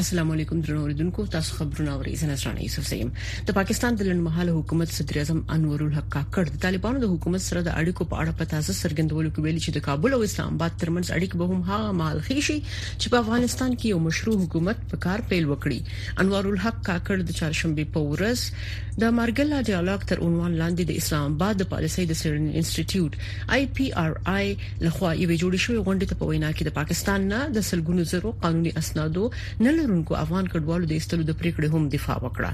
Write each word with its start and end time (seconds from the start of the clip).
السلام 0.00 0.30
علیکم 0.32 0.60
درنو 0.66 0.80
اوریدونکو 0.80 1.24
تاسو 1.32 1.54
خبرونه 1.56 1.92
اورئ 1.94 2.14
زه 2.20 2.26
نصرانه 2.26 2.60
یوسف 2.66 2.86
سیم 2.90 3.08
د 3.48 3.54
پاکستان 3.56 3.96
د 4.02 4.06
لنمحاله 4.10 4.52
حکومت 4.58 4.92
صدر 4.98 5.16
اعظم 5.22 5.40
انور 5.56 5.82
الحق 5.86 6.06
کاکړ 6.14 6.52
د 6.54 6.62
طالبانو 6.62 7.00
د 7.02 7.10
حکومت 7.14 7.42
سره 7.46 7.62
د 7.66 7.74
اړیکو 7.80 8.06
په 8.12 8.22
اړه 8.22 8.38
پتا 8.38 8.60
سره 8.68 8.76
سرګندولو 8.78 9.32
کې 9.32 9.44
ویلي 9.46 9.60
چې 9.64 9.74
د 9.78 9.84
کابل 9.88 10.16
او 10.18 10.20
اسلام 10.28 10.56
آباد 10.60 10.78
ترمنځ 10.84 11.12
اړیکې 11.16 11.40
به 11.40 11.56
هم 11.56 11.72
هغه 11.72 11.92
مال 11.98 12.22
خېشي 12.28 12.56
چې 12.60 13.16
په 13.16 13.24
افغانستان 13.26 13.74
کې 13.74 13.90
یو 13.94 13.98
مشروع 14.06 14.38
حکومت 14.46 14.80
په 14.94 15.02
کار 15.08 15.24
پیل 15.34 15.50
وکړي 15.50 16.24
انور 16.24 16.48
الحق 16.54 16.80
کاکړ 16.88 17.28
د 17.32 17.38
چهارشنبه 17.42 17.86
په 17.98 18.10
ورځ 18.14 18.78
د 19.04 19.12
مارګلا 19.18 19.60
ډیالوګ 19.68 20.08
تر 20.14 20.24
عنوان 20.28 20.56
لاندې 20.62 20.90
د 20.92 21.02
اسلام 21.04 21.36
آباد 21.36 21.60
د 21.64 21.70
پالیسۍ 21.74 22.08
د 22.14 22.18
سرن 22.22 22.48
انسټیټیوټ 22.54 23.52
آی 23.58 23.68
پی 23.76 23.92
آر 24.06 24.18
آی 24.38 24.72
لخوا 24.88 25.12
یو 25.20 25.28
جوړ 25.36 25.60
شوی 25.68 25.78
غونډه 25.78 26.20
په 26.24 26.32
وینا 26.32 26.50
کې 26.58 26.66
د 26.72 26.76
پاکستان 26.82 27.30
نه 27.36 27.44
د 27.60 27.68
سلګونو 27.70 28.10
زرو 28.16 28.34
قانوني 28.48 28.74
اسنادو 28.84 29.28
نه 29.68 29.76
لرونکو 29.90 30.14
افغان 30.24 30.48
کډوالو 30.54 30.88
د 30.90 30.98
ایستلو 30.98 31.24
د 31.28 31.32
پریکړې 31.40 31.68
هم 31.74 31.82
دفاع 31.94 32.16
وکړه 32.24 32.50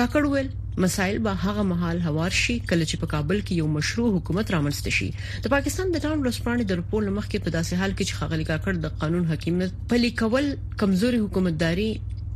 کاکړ 0.00 0.22
ویل 0.34 0.48
مسایل 0.84 1.18
به 1.26 1.32
هغه 1.44 1.62
مهال 1.72 1.98
هوار 2.08 2.32
شي 2.42 2.56
کله 2.72 2.84
چې 2.90 2.96
په 3.02 3.06
کابل 3.14 3.38
کې 3.46 3.52
یو 3.60 3.68
مشروع 3.78 4.08
حکومت 4.16 4.46
رامنځته 4.56 4.90
شي 4.98 5.08
د 5.46 5.54
پاکستان 5.56 5.86
د 5.96 6.04
ټاون 6.06 6.18
لسپانې 6.28 6.64
د 6.70 6.80
رپورټ 6.82 7.06
مخکې 7.18 7.38
په 7.46 7.50
داسې 7.56 7.72
حال 7.82 7.92
کې 7.96 8.04
چې 8.08 8.14
خغلی 8.22 8.44
کاکړ 8.52 8.72
د 8.84 8.96
قانون 9.04 9.24
حاکمیت 9.34 9.72
پلي 9.92 10.10
کول 10.22 10.46
کمزوري 10.84 11.20
حکومتداري 11.24 11.90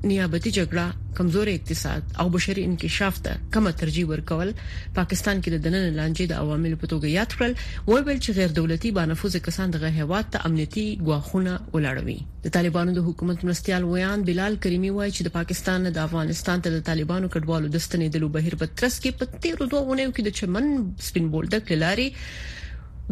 نیابتي 0.05 0.51
جګړه 0.59 0.87
کمزوري 1.19 1.53
اقتصاد 1.57 2.03
او 2.23 2.25
بشري 2.33 2.63
انکشاف 2.71 3.17
ته 3.27 3.37
کم 3.55 3.69
ترجیح 3.83 4.05
ورکول 4.11 4.51
پاکستان 4.99 5.39
کې 5.41 5.51
د 5.53 5.63
دننه 5.67 5.91
لانجې 5.99 6.27
د 6.33 6.41
عوامل 6.41 6.75
په 6.83 6.87
توګه 6.93 7.09
یاد 7.13 7.31
کړل 7.37 7.55
وای 7.87 8.03
بل 8.09 8.19
چې 8.25 8.31
غیر 8.39 8.51
دولتي 8.59 8.91
بانفوذ 8.99 9.37
کسان 9.47 9.71
دغه 9.77 9.89
هیواد 10.03 10.25
ته 10.35 10.47
امنیتي 10.51 10.85
غواخونه 11.07 11.55
ولاړوي 11.75 12.19
د 12.49 12.55
طالبانو 12.59 12.97
د 12.99 13.09
حکومت 13.09 13.45
مرستيال 13.49 13.83
ویان 13.93 14.25
بلال 14.29 14.55
کریمی 14.67 14.91
وای 14.97 15.09
چې 15.17 15.23
د 15.29 15.35
پاکستان 15.39 15.81
د 15.93 15.99
افغانستان 16.07 16.63
ته 16.67 16.71
د 16.77 16.85
طالبانو 16.91 17.33
کډوالو 17.39 17.69
د 17.79 17.85
ستنېدلو 17.87 18.29
بهیر 18.37 18.55
په 18.61 18.67
ترڅ 18.83 18.95
کې 19.03 19.11
په 19.19 19.25
13 19.49 19.73
دوه 19.73 19.83
ونیو 19.91 20.13
کې 20.15 20.23
د 20.29 20.39
چمن 20.41 20.65
سپین 21.09 21.31
بولډک 21.37 21.73
لاري 21.85 22.09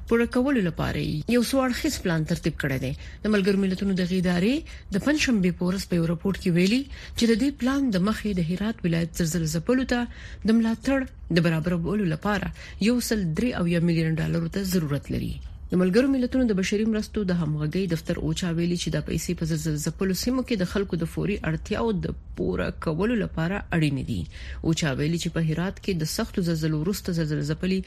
پوره 0.10 0.26
کولو 0.36 0.60
لپاره 0.70 1.02
یو 1.36 1.42
سوار 1.52 1.70
خص 1.80 1.96
پلان 2.04 2.22
ترتیب 2.34 2.56
کړی 2.62 2.78
دی 2.86 2.92
د 3.28 3.34
ملګرو 3.38 3.62
ملتونو 3.66 3.92
د 4.02 4.12
غیدارې 4.14 4.56
د 4.98 5.06
پنځم 5.08 5.36
پورس 5.64 5.84
په 5.94 6.12
راپورټ 6.14 6.38
کې 6.44 6.52
ویلي 6.60 6.82
چې 7.18 7.24
د 7.34 7.34
دې 7.42 7.50
پلان 7.66 7.82
د 7.98 8.06
مخې 8.12 8.30
د 8.40 8.54
هرات 8.54 8.78
ولایت 8.90 9.12
زلزلې 9.20 9.54
زپلو 9.56 9.84
ته 9.92 10.00
د 10.48 10.50
ملاتړ 10.62 11.00
د 11.40 11.50
برابرولو 11.50 12.06
لپاره 12.14 12.48
یو 12.92 12.96
سل 13.12 13.22
3 13.44 13.56
او 13.64 13.68
1 13.80 13.90
میلیون 13.92 14.20
ډالر 14.24 14.50
ته 14.60 14.70
ضرورت 14.78 15.12
لري 15.18 15.34
د 15.72 15.78
ملګرو 15.82 16.08
ملتونو 16.16 16.44
د 16.50 16.54
بشري 16.60 16.84
مرستو 16.92 17.20
د 17.30 17.38
همغږي 17.42 17.82
دفتر 17.94 18.16
اوچا 18.26 18.50
ویلي 18.58 18.76
چې 18.84 18.90
د 18.96 19.02
پیسې 19.10 19.32
په 19.40 19.44
زلزلې 19.52 19.84
زپلو 19.88 20.14
سیمو 20.24 20.42
کې 20.48 20.56
د 20.62 20.66
خلکو 20.74 20.94
د 21.04 21.10
فوري 21.14 21.38
اړتیاو 21.50 21.88
د 22.06 22.14
پوره 22.40 22.68
کولو 22.88 23.16
لپاره 23.24 23.58
اړین 23.80 23.98
دي 24.12 24.20
اوچا 24.66 24.90
ویلي 25.00 25.20
چې 25.24 25.30
په 25.38 25.42
هرات 25.50 25.76
کې 25.84 25.94
د 26.04 26.12
سختو 26.16 26.40
زلزلو 26.52 26.78
وروسته 26.84 27.08
زلزلې 27.18 27.48
زپلي 27.52 27.80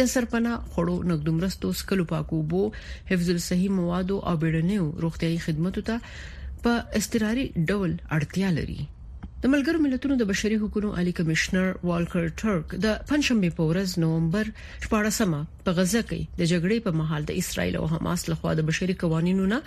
د 0.00 0.10
سرپناه 0.14 0.56
خړو 0.72 0.96
نقد 1.12 1.28
مرستو 1.42 1.68
سکلو 1.84 2.04
پاکوبو 2.16 2.62
حفظ 3.12 3.28
الصحي 3.36 3.68
موادو 3.82 4.16
او 4.30 4.34
بیړنیو 4.48 4.84
روغتيایي 5.06 5.38
خدماتو 5.46 5.86
ته 5.90 6.18
په 6.66 6.72
استراري 7.00 7.46
ډول 7.72 7.90
اړتیا 8.16 8.48
لري 8.60 8.80
د 9.46 9.50
ملګرو 9.50 9.80
ملتونو 9.82 10.14
د 10.20 10.24
بشري 10.28 10.56
حقوقو 10.60 10.88
عالی 11.00 11.10
کمشنر 11.18 11.68
والکر 11.88 12.24
ټرک 12.40 12.72
د 12.84 12.94
پنځمې 13.10 13.50
پورز 13.58 13.92
نومبر 14.04 14.48
14 14.86 15.42
په 15.68 15.74
غزه 15.76 16.00
کې 16.08 16.20
د 16.40 16.48
جګړې 16.52 16.78
په 16.86 16.94
محل 17.00 17.28
د 17.28 17.36
اسرایل 17.42 17.76
او 17.82 17.82
حماس 17.92 18.24
لخوا 18.30 18.54
د 18.62 18.66
بشري 18.72 18.96
قوانینو 19.04 19.44
نه 19.52 19.60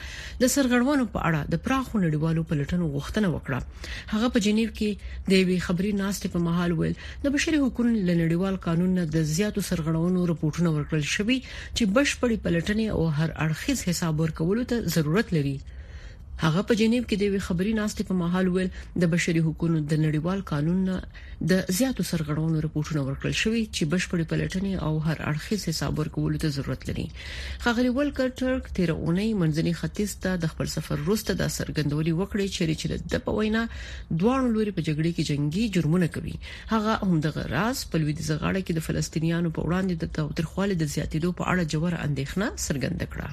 د 0.43 0.51
سرغړونو 0.55 1.05
په 1.15 1.23
اړه 1.31 1.41
د 1.55 1.61
پراخو 1.69 2.01
نړیوالو 2.05 2.45
پلټنو 2.51 2.89
غوښتنه 2.97 3.31
وکړه 3.35 4.17
هغه 4.17 4.33
په 4.35 4.43
جنیو 4.49 4.75
کې 4.81 5.31
د 5.31 5.47
وی 5.53 5.57
خبري 5.69 5.93
ناستې 6.03 6.33
په 6.35 6.43
محل 6.51 6.75
ویل 6.81 6.99
د 7.25 7.35
بشري 7.39 7.63
حقوقو 7.65 7.87
لنډیوال 7.89 8.61
قانون 8.69 8.91
نه 9.01 9.07
د 9.17 9.25
زیاتو 9.35 9.67
سرغړونو 9.71 10.27
رپورټونه 10.35 10.75
ورکړل 10.77 11.09
شوی 11.15 11.39
چې 11.47 11.91
بشپړې 11.97 12.43
پلټنې 12.45 13.01
او 13.01 13.11
هر 13.19 13.35
اړخیز 13.49 13.87
حساب 13.91 14.23
ورکولو 14.27 14.71
ته 14.73 14.95
ضرورت 14.97 15.37
لري 15.39 15.57
هغه 16.45 16.61
په 16.67 16.73
جنیو 16.79 17.03
کې 17.07 17.15
د 17.21 17.41
خبري 17.45 17.71
ناستې 17.81 18.03
په 18.09 18.13
مهال 18.19 18.47
ویل 18.49 18.69
د 19.03 19.09
بشري 19.13 19.41
حقوقو 19.47 19.67
د 19.93 19.93
نړیوال 20.05 20.39
قانون 20.51 20.79
د 21.49 21.51
زیاتو 21.77 22.05
سرغړونو 22.09 22.57
رپورټونه 22.65 23.01
ورکړل 23.07 23.35
شوی 23.43 23.63
چې 23.75 23.83
بشپړ 23.93 24.19
پلټنې 24.31 24.73
او 24.85 24.93
هر 25.07 25.17
اړخیز 25.31 25.61
حساب 25.69 25.93
ورکولو 26.01 26.41
ته 26.45 26.53
ضرورت 26.57 26.81
لري 26.89 27.07
خغلی 27.65 27.91
ولکر 27.99 28.27
ټرک 28.39 28.63
تیر 28.79 28.89
اونۍ 29.03 29.29
منځني 29.41 29.73
ختیځ 29.81 30.09
ته 30.27 30.31
د 30.43 30.53
خپل 30.53 30.67
سفر 30.75 30.97
وروسته 31.03 31.31
د 31.41 31.51
سرګندوري 31.57 32.13
وکړې 32.19 32.45
چې 32.55 32.63
چې 32.79 32.87
د 33.11 33.15
پوینا 33.27 33.63
دوه 34.19 34.35
لوري 34.55 34.71
په 34.75 34.81
جګړه 34.87 35.11
کې 35.15 35.23
جنگي 35.31 35.65
جرمونه 35.75 36.07
کوي 36.15 36.35
هغه 36.73 36.93
هم 37.07 37.15
د 37.25 37.37
غراس 37.37 37.77
په 37.91 37.95
لوی 38.01 38.13
ځغړه 38.29 38.61
کې 38.65 38.73
د 38.75 38.81
فلسطینیانو 38.87 39.49
په 39.57 39.61
وړاندې 39.67 39.95
د 40.01 40.05
تاوتریخوالي 40.17 40.75
د 40.79 40.83
زیاتیدو 40.95 41.29
په 41.39 41.43
اړه 41.51 41.63
جوړه 41.73 41.97
اندېښنه 42.07 42.47
څرګنده 42.67 43.07
کړه 43.15 43.31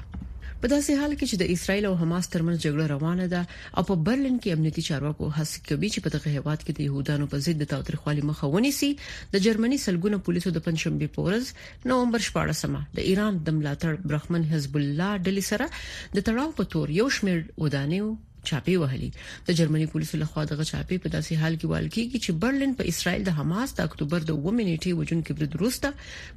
په 0.61 0.69
داسې 0.73 0.93
حال 0.99 1.11
کې 1.17 1.25
چې 1.29 1.39
د 1.39 1.43
اسرایل 1.55 1.85
او 1.87 1.95
حماس 2.01 2.27
ترمنځ 2.35 2.57
جګړه 2.65 2.85
روانه 2.93 3.25
ده 3.33 3.41
او 3.79 3.81
په 3.89 3.95
برلین 4.07 4.37
کې 4.43 4.53
امنیتي 4.57 4.83
چارواکو 4.89 5.29
هڅه 5.37 5.57
کوي 5.67 5.89
چې 5.95 6.03
په 6.05 6.13
دغه 6.15 6.31
هیواد 6.35 6.59
کې 6.65 6.73
د 6.75 6.81
يهودانو 6.87 7.27
په 7.33 7.43
ضد 7.47 7.61
د 7.63 7.69
تاوتریخوالي 7.73 8.23
مخاوني 8.29 8.71
سي 8.79 8.89
د 9.35 9.43
جرمني 9.47 9.77
سلګونه 9.85 10.21
پولیسو 10.29 10.53
د 10.55 10.63
پنځمبي 10.67 11.09
پورز 11.17 11.51
نومبر 11.91 12.25
14 12.29 12.81
د 12.97 13.11
ایران 13.11 13.37
د 13.49 13.57
ملاتړ 13.59 13.93
برخمن 14.11 14.47
حزب 14.55 14.81
الله 14.81 15.11
ډلې 15.19 15.51
سره 15.51 16.17
د 16.17 16.27
تړاو 16.31 16.57
په 16.61 16.71
تور 16.73 16.95
یو 17.01 17.09
شمیر 17.19 17.43
ودانیو 17.65 18.09
چاپی 18.49 18.73
وهلي 18.81 19.09
د 19.47 19.55
جرمني 19.59 19.87
پولیسو 19.93 20.15
لخوا 20.21 20.43
دغه 20.51 20.65
چاپی 20.71 20.97
په 21.05 21.09
داسې 21.15 21.31
حال 21.43 21.53
کې 21.59 21.67
وال 21.71 21.87
کیږي 21.95 22.17
چې 22.23 22.31
برلین 22.43 22.71
په 22.79 22.83
اسرائیل 22.93 23.21
د 23.27 23.31
حماس 23.41 23.69
د 23.79 23.91
اکتوبر 23.91 24.19
د 24.29 24.37
1 24.51 24.63
نیټه 24.69 24.91
وجونکو 25.01 25.31
برد 25.41 25.53
وروسته 25.59 25.87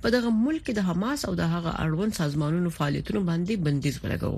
په 0.07 0.15
دغه 0.17 0.29
ملک 0.45 0.63
کې 0.65 0.75
د 0.81 0.89
حماس 0.91 1.21
او 1.31 1.39
د 1.41 1.45
هغه 1.55 1.71
اړوند 1.87 2.13
سازمانونو 2.21 2.69
فعالیتونو 2.79 3.21
باندې 3.31 3.55
بندیز 3.71 3.95
ولګاو 4.05 4.37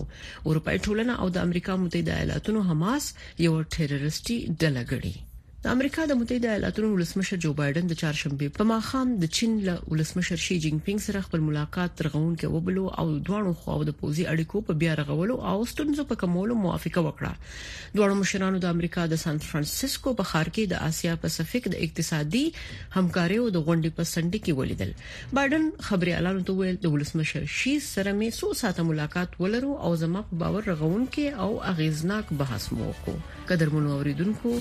اروپای 0.52 0.76
ټولنه 0.86 1.12
او 1.24 1.34
د 1.36 1.44
امریکا 1.48 1.72
متحده 1.82 2.12
ایالاتونو 2.22 2.60
حماس 2.70 3.04
یو 3.48 3.54
ټیررستي 3.76 4.36
ډله 4.60 4.82
ګڼي 4.94 5.14
د 5.64 5.70
امریکا 5.70 6.04
د 6.10 6.14
متحده 6.20 6.48
ایالاتونو 6.52 6.88
ولسمشر 6.92 7.36
جو 7.42 7.50
بایدن 7.58 7.90
د 7.90 7.96
چهارشنبه 7.98 8.46
په 8.54 8.64
ماخام 8.68 9.10
د 9.24 9.28
چین 9.36 9.52
له 9.66 9.74
ولسمشر 9.90 10.40
شي 10.44 10.54
جینګ 10.62 10.80
پینګ 10.86 11.02
سره 11.04 11.20
خپل 11.26 11.44
ملاقات 11.48 11.92
ترغون 12.00 12.32
کې 12.40 12.48
وبلو 12.54 12.86
او 13.02 13.04
دواړو 13.28 13.52
خواو 13.60 13.84
د 13.90 13.94
پوزي 14.00 14.24
اړیکو 14.32 14.62
په 14.70 14.76
بیا 14.80 14.96
رغولو 15.00 15.36
او 15.50 15.52
ستونزو 15.72 16.04
په 16.12 16.18
کمولو 16.22 16.56
موافقه 16.62 17.04
وکړه 17.04 17.92
دواړو 17.98 18.16
مشرانو 18.22 18.62
د 18.64 18.74
امریکا 18.78 19.04
د 19.12 19.20
سان 19.26 19.38
فرانسیسکو 19.44 20.14
په 20.22 20.28
خار 20.32 20.50
کې 20.50 20.72
د 20.74 20.80
اسیا 20.88 21.12
پیسفیک 21.26 21.70
د 21.76 21.86
اقتصادي 21.88 22.42
همکارۍ 22.56 23.38
او 23.44 23.46
د 23.58 23.64
غونډې 23.68 23.96
په 24.00 24.10
سنډې 24.14 24.44
کې 24.48 24.58
ولیدل 24.62 24.92
بایدن 25.40 25.70
خبري 25.90 26.16
اعلان 26.18 26.42
ته 26.50 26.58
ویل 26.62 26.82
د 26.88 26.94
ولسمشر 26.96 27.46
شي 27.60 27.76
سره 27.92 28.16
مې 28.18 28.40
سو 28.42 28.52
ساته 28.64 28.88
ملاقات 28.90 29.38
ولرو 29.46 29.72
او 29.86 29.94
زما 30.04 30.26
په 30.34 30.42
باور 30.44 30.68
رغون 30.74 31.06
کې 31.06 31.48
او 31.48 31.72
اغیزناک 31.74 32.36
بحث 32.44 32.68
مو 32.76 32.84
وکړو 32.84 33.48
قدرمنو 33.54 33.94
اوریدونکو 34.00 34.58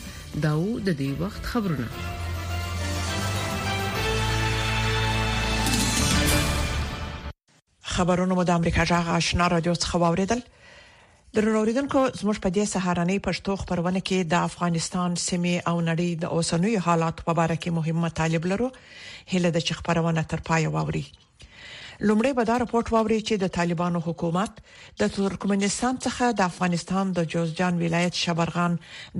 داو 0.47 0.63
د 0.85 0.90
د 0.91 0.93
دې 1.01 1.11
وخت 1.23 1.43
خبرونه 1.51 1.87
خبرونه 7.93 8.33
مو 8.37 8.43
د 8.47 8.51
امریکا 8.59 8.81
جغ 8.91 9.05
آشنا 9.19 9.45
رادیو 9.55 9.75
څخه 9.83 9.95
واوریدل 10.03 10.41
درنوریدونکو 11.35 11.99
زموږ 12.19 12.37
په 12.43 12.49
دې 12.55 12.65
سهارنۍ 12.73 13.17
پښتو 13.27 13.51
خبرونه 13.61 13.99
کې 14.07 14.19
د 14.31 14.35
افغانستان 14.49 15.11
سیمې 15.29 15.55
او 15.69 15.75
نړۍ 15.89 16.09
د 16.15 16.23
اوسنوي 16.37 16.77
حالات 16.85 17.15
په 17.25 17.31
اړه 17.45 17.55
کې 17.61 17.69
مهمه 17.79 18.09
طالب 18.21 18.43
لرو 18.51 18.67
هله 19.33 19.49
د 19.53 19.59
خبرونه 19.83 20.21
تر 20.31 20.39
پای 20.47 20.63
واوري 20.75 21.05
لومړی 22.09 22.31
به 22.37 22.43
دا 22.49 22.55
راپورټ 22.63 22.87
واوري 22.93 23.17
چې 23.27 23.33
د 23.41 23.45
طالبانو 23.57 23.99
حکومت 24.07 24.51
د 25.01 25.11
ترکمنستان 25.17 25.95
څخه 26.05 26.25
د 26.39 26.47
افغانستان 26.51 27.05
د 27.17 27.27
جوزجان 27.33 27.73
ولایت 27.83 28.15
شبرغان 28.23 28.73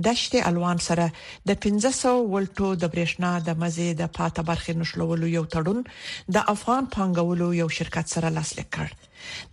دشت 0.08 0.32
الوان 0.50 0.78
سره 0.88 1.04
د 1.12 1.50
1500 1.64 2.14
ولټو 2.32 2.68
د 2.82 2.84
برېښنا 2.94 3.30
د 3.50 3.62
مزي 3.62 3.88
د 4.00 4.12
پاته 4.18 4.42
برخې 4.50 4.72
نشلولو 4.80 5.26
یو 5.36 5.44
تړون 5.54 5.78
د 6.36 6.50
افغان 6.54 6.84
پنګولو 6.96 7.48
یو 7.60 7.68
شرکت 7.78 8.06
سره 8.16 8.28
لاسلیک 8.40 8.68
کړ 8.78 8.88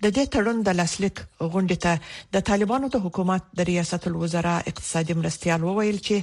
د 0.03 0.05
دې 0.15 0.23
تړون 0.33 0.57
د 0.63 0.69
لاسلیک 0.79 1.15
غونډه 1.53 1.77
ته 1.85 1.93
د 2.35 2.45
طالبانو 2.49 2.87
د 2.91 2.97
حکومت 3.05 3.41
د 3.59 3.69
ریاست 3.71 4.03
الوزرا 4.11 4.55
اقتصادي 4.71 5.13
مرستيال 5.21 5.61
وویل 5.63 5.99
چې 6.07 6.17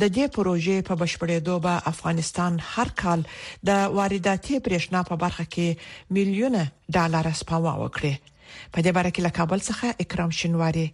د 0.00 0.02
دې 0.16 0.24
پروژې 0.36 0.76
په 0.88 0.94
بشپړېدو 1.02 1.54
به 1.66 1.74
افغانستان 1.92 2.52
هر 2.74 2.88
کال 3.02 3.20
د 3.68 3.70
وارداتي 3.98 4.54
برېښنا 4.66 5.00
په 5.10 5.14
برخه 5.24 5.44
کې 5.54 5.68
میلیونه 6.16 6.60
ډالر 6.96 7.24
سپما 7.42 7.72
وکړي 7.82 8.14
په 8.72 8.78
دې 8.84 8.90
باره 8.96 9.10
کې 9.14 9.24
له 9.26 9.32
کابل 9.38 9.60
څخه 9.70 9.86
اکرام 10.04 10.30
شنواری 10.40 10.86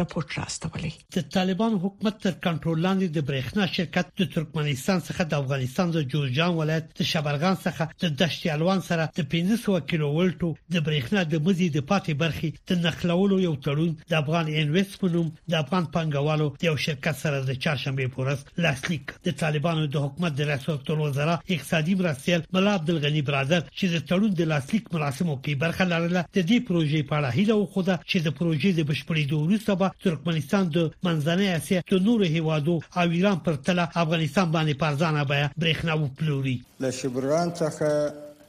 رپورت 0.00 0.30
راستولې 0.38 0.90
د 1.16 1.24
طالبان 1.36 1.72
حکومت 1.84 2.18
تر 2.24 2.34
کنټرول 2.46 2.80
لاندې 2.86 3.14
د 3.16 3.24
برېښنا 3.30 3.66
شرکت 3.76 4.10
د 4.20 4.28
ترکمنستان 4.34 5.00
څخه 5.08 5.26
د 5.30 5.42
افغانستان 5.44 5.94
د 5.96 6.02
جوزجان 6.12 6.54
ولایت 6.60 6.90
د 7.00 7.08
شبرغان 7.12 7.58
څخه 7.64 7.88
د 8.04 8.14
دشت 8.22 8.46
الوان 8.56 8.82
سره 8.88 9.06
د 9.18 9.26
1500 9.36 9.80
کیلو 9.92 10.10
ولټو 10.18 10.50
د 10.76 10.84
برېښنا 10.88 11.24
د 11.32 11.42
مزي 11.48 11.68
د 11.76 11.84
پاتې 11.90 12.18
برخي 12.24 12.50
د 12.72 12.80
نخلولو 12.84 13.40
یو 13.46 13.54
تړون 13.68 13.92
د 14.12 14.18
افغان 14.22 14.46
انویسټ 14.62 15.00
په 15.04 15.12
نوم 15.16 15.32
د 15.54 15.58
افغان 15.62 15.90
پنګوالو 15.98 16.48
د 16.62 16.68
یو 16.70 16.76
شرکت 16.86 17.16
سره 17.24 17.40
د 17.50 17.60
چهارشنبه 17.66 18.06
پورس 18.18 18.44
لاسلیک 18.66 19.14
د 19.30 19.36
طالبانو 19.44 19.86
د 19.96 20.04
حکومت 20.06 20.38
د 20.38 20.48
رئیس 20.52 20.68
الوزرا 20.76 21.38
اقتصادي 21.56 21.94
مرستیال 22.02 22.46
ملا 22.56 22.74
عبد 22.80 22.90
الغنی 22.96 23.22
برادر 23.30 23.60
چې 23.66 23.96
د 23.96 24.06
تړون 24.12 24.38
د 24.42 24.50
لاسلیک 24.54 24.92
مراسمو 24.94 25.38
کې 25.40 25.62
برخه 25.66 25.90
لرله 25.94 26.24
د 26.38 26.38
دې 26.38 26.68
پروژې 26.70 27.10
په 27.12 27.20
اړه 27.20 27.36
هیله 27.38 27.60
وخوده 27.62 28.00
چې 28.08 28.26
د 28.26 28.38
پروژې 28.40 28.70
د 28.80 28.90
بشپړېدو 28.90 29.42
وروسته 29.46 29.87
شوه 29.90 30.14
ترکمنستان 30.14 30.64
د 30.76 30.78
منځنۍ 31.06 31.48
اسیا 31.56 31.80
د 31.90 31.98
نورو 32.08 32.24
هیوادو 32.36 32.76
او 32.98 33.06
ایران 33.16 33.38
پر 33.48 33.54
تل 33.66 33.78
افغانستان 33.80 34.48
باندې 34.56 34.74
پرځانه 34.84 35.22
بیا 35.32 35.46
برېښنا 35.62 35.94
وپلوري 36.02 36.56
له 36.84 36.90
شبران 36.98 37.48
څخه 37.62 37.88